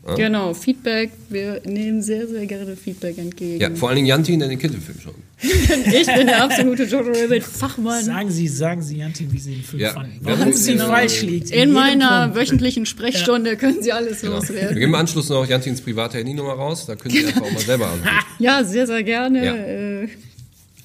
Ja? 0.07 0.15
Genau, 0.15 0.53
Feedback. 0.53 1.11
Wir 1.29 1.61
nehmen 1.65 2.01
sehr, 2.01 2.27
sehr 2.27 2.45
gerne 2.45 2.75
Feedback 2.77 3.17
entgegen. 3.17 3.59
Ja, 3.59 3.69
vor 3.75 3.89
allen 3.89 3.97
Dingen 3.97 4.07
Jantin, 4.07 4.39
der 4.39 4.47
den 4.47 4.57
kennt 4.57 4.73
den 4.73 4.81
Film 4.81 4.99
schon. 5.01 5.13
ich 5.41 6.07
bin 6.07 6.25
der 6.27 6.43
absolute 6.43 6.83
Jojo 6.83 7.11
Rabbit 7.11 7.43
Fachmann. 7.43 8.03
Sagen 8.03 8.31
Sie, 8.31 8.47
sagen 8.47 8.81
Sie, 8.81 8.97
Jantin, 8.97 9.31
wie 9.31 9.37
Sie 9.37 9.55
den 9.55 9.63
Film 9.63 9.81
Ja. 9.83 9.91
fanden. 9.93 10.13
Ja, 10.21 10.31
Warum 10.31 10.45
genau. 10.45 10.55
Sie 10.57 10.77
falsch 10.77 11.21
liegt. 11.23 11.51
In 11.51 11.59
jedem 11.59 11.73
meiner 11.73 12.21
Punkt. 12.29 12.37
wöchentlichen 12.37 12.85
Sprechstunde 12.85 13.57
können 13.57 13.83
Sie 13.83 13.91
alles 13.91 14.21
Genau. 14.21 14.33
Wir 14.33 14.39
loswerden. 14.39 14.69
geben 14.75 14.81
im 14.81 14.95
Anschluss 14.95 15.29
noch 15.29 15.45
Jantins 15.45 15.81
private 15.81 16.17
Handynummer 16.19 16.53
raus, 16.53 16.85
da 16.85 16.95
können 16.95 17.13
Sie 17.13 17.25
einfach 17.27 17.41
auch 17.43 17.51
mal 17.51 17.59
selber 17.59 17.87
anrufen. 17.87 18.09
Ja, 18.39 18.63
sehr, 18.63 18.87
sehr 18.87 19.03
gerne. 19.03 19.45
Ja. 19.45 19.55
Äh, 19.55 20.07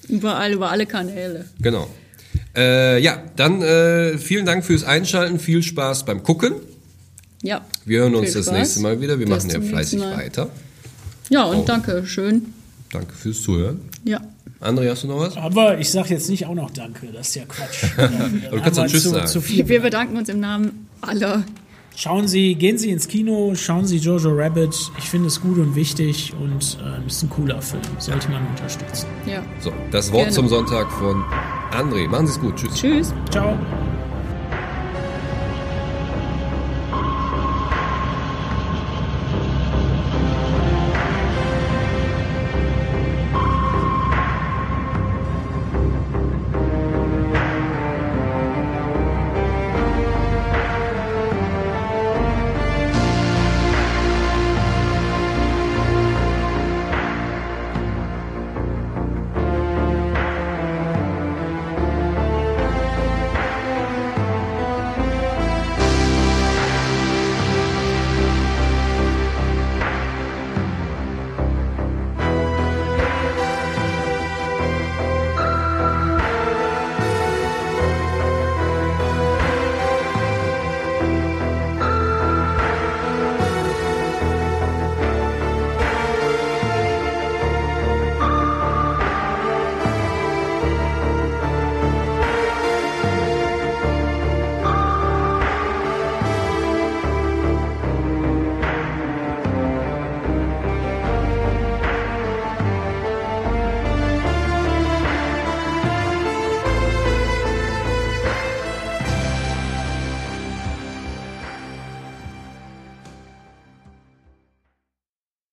überall, 0.09 0.53
über 0.53 0.69
alle 0.69 0.85
Kanäle. 0.85 1.45
Genau. 1.61 1.87
Äh, 2.55 2.99
ja, 3.01 3.23
dann 3.35 3.61
äh, 3.61 4.17
vielen 4.17 4.45
Dank 4.45 4.65
fürs 4.65 4.83
Einschalten, 4.83 5.39
viel 5.39 5.63
Spaß 5.63 6.05
beim 6.05 6.21
Gucken. 6.23 6.53
Ja. 7.43 7.61
Wir 7.85 7.99
hören 7.99 8.15
uns 8.15 8.33
das 8.33 8.45
Spaß. 8.45 8.57
nächste 8.57 8.79
Mal 8.81 8.99
wieder. 8.99 9.19
Wir 9.19 9.27
Bis 9.27 9.45
machen 9.45 9.61
ja 9.61 9.69
fleißig 9.69 10.01
weiter. 10.01 10.49
Ja, 11.29 11.43
und 11.43 11.57
Oh. 11.57 11.63
danke 11.67 12.05
schön. 12.07 12.53
Danke 12.91 13.13
fürs 13.13 13.41
Zuhören. 13.41 13.79
Ja. 14.03 14.19
André, 14.61 14.89
hast 14.89 15.03
du 15.03 15.07
noch 15.07 15.19
was? 15.19 15.35
Aber 15.37 15.77
ich 15.77 15.89
sage 15.89 16.09
jetzt 16.13 16.29
nicht 16.29 16.45
auch 16.45 16.55
noch 16.55 16.71
Danke, 16.71 17.07
das 17.13 17.27
ist 17.29 17.35
ja 17.35 17.43
Quatsch. 17.45 17.83
Du 18.51 18.59
kannst 18.61 18.79
wir 18.79 18.87
Tschüss 18.87 19.03
zu, 19.03 19.09
sagen. 19.09 19.27
Zu 19.27 19.41
viel. 19.41 19.67
Wir 19.67 19.81
bedanken 19.81 20.15
uns 20.17 20.29
im 20.29 20.39
Namen 20.39 20.87
aller. 21.01 21.43
Schauen 21.95 22.27
Sie, 22.27 22.55
gehen 22.55 22.77
Sie 22.79 22.89
ins 22.89 23.07
Kino, 23.07 23.53
schauen 23.55 23.85
Sie 23.85 23.97
Jojo 23.97 24.31
Rabbit. 24.33 24.73
Ich 24.97 25.05
finde 25.09 25.27
es 25.27 25.39
gut 25.41 25.59
und 25.59 25.75
wichtig 25.75 26.33
und 26.41 26.77
äh, 26.81 27.05
ist 27.07 27.21
ein 27.23 27.29
cooler 27.29 27.61
Film. 27.61 27.83
Sollte 27.99 28.29
man 28.31 28.47
unterstützen. 28.47 29.05
Ja. 29.27 29.43
So, 29.59 29.71
das 29.91 30.11
Wort 30.11 30.23
Gerne. 30.23 30.33
zum 30.33 30.47
Sonntag 30.47 30.91
von 30.91 31.23
André. 31.71 32.07
Machen 32.07 32.25
Sie 32.27 32.33
es 32.33 32.39
gut. 32.39 32.55
Tschüss. 32.55 32.73
Tschüss. 32.75 33.13
Ciao. 33.31 33.57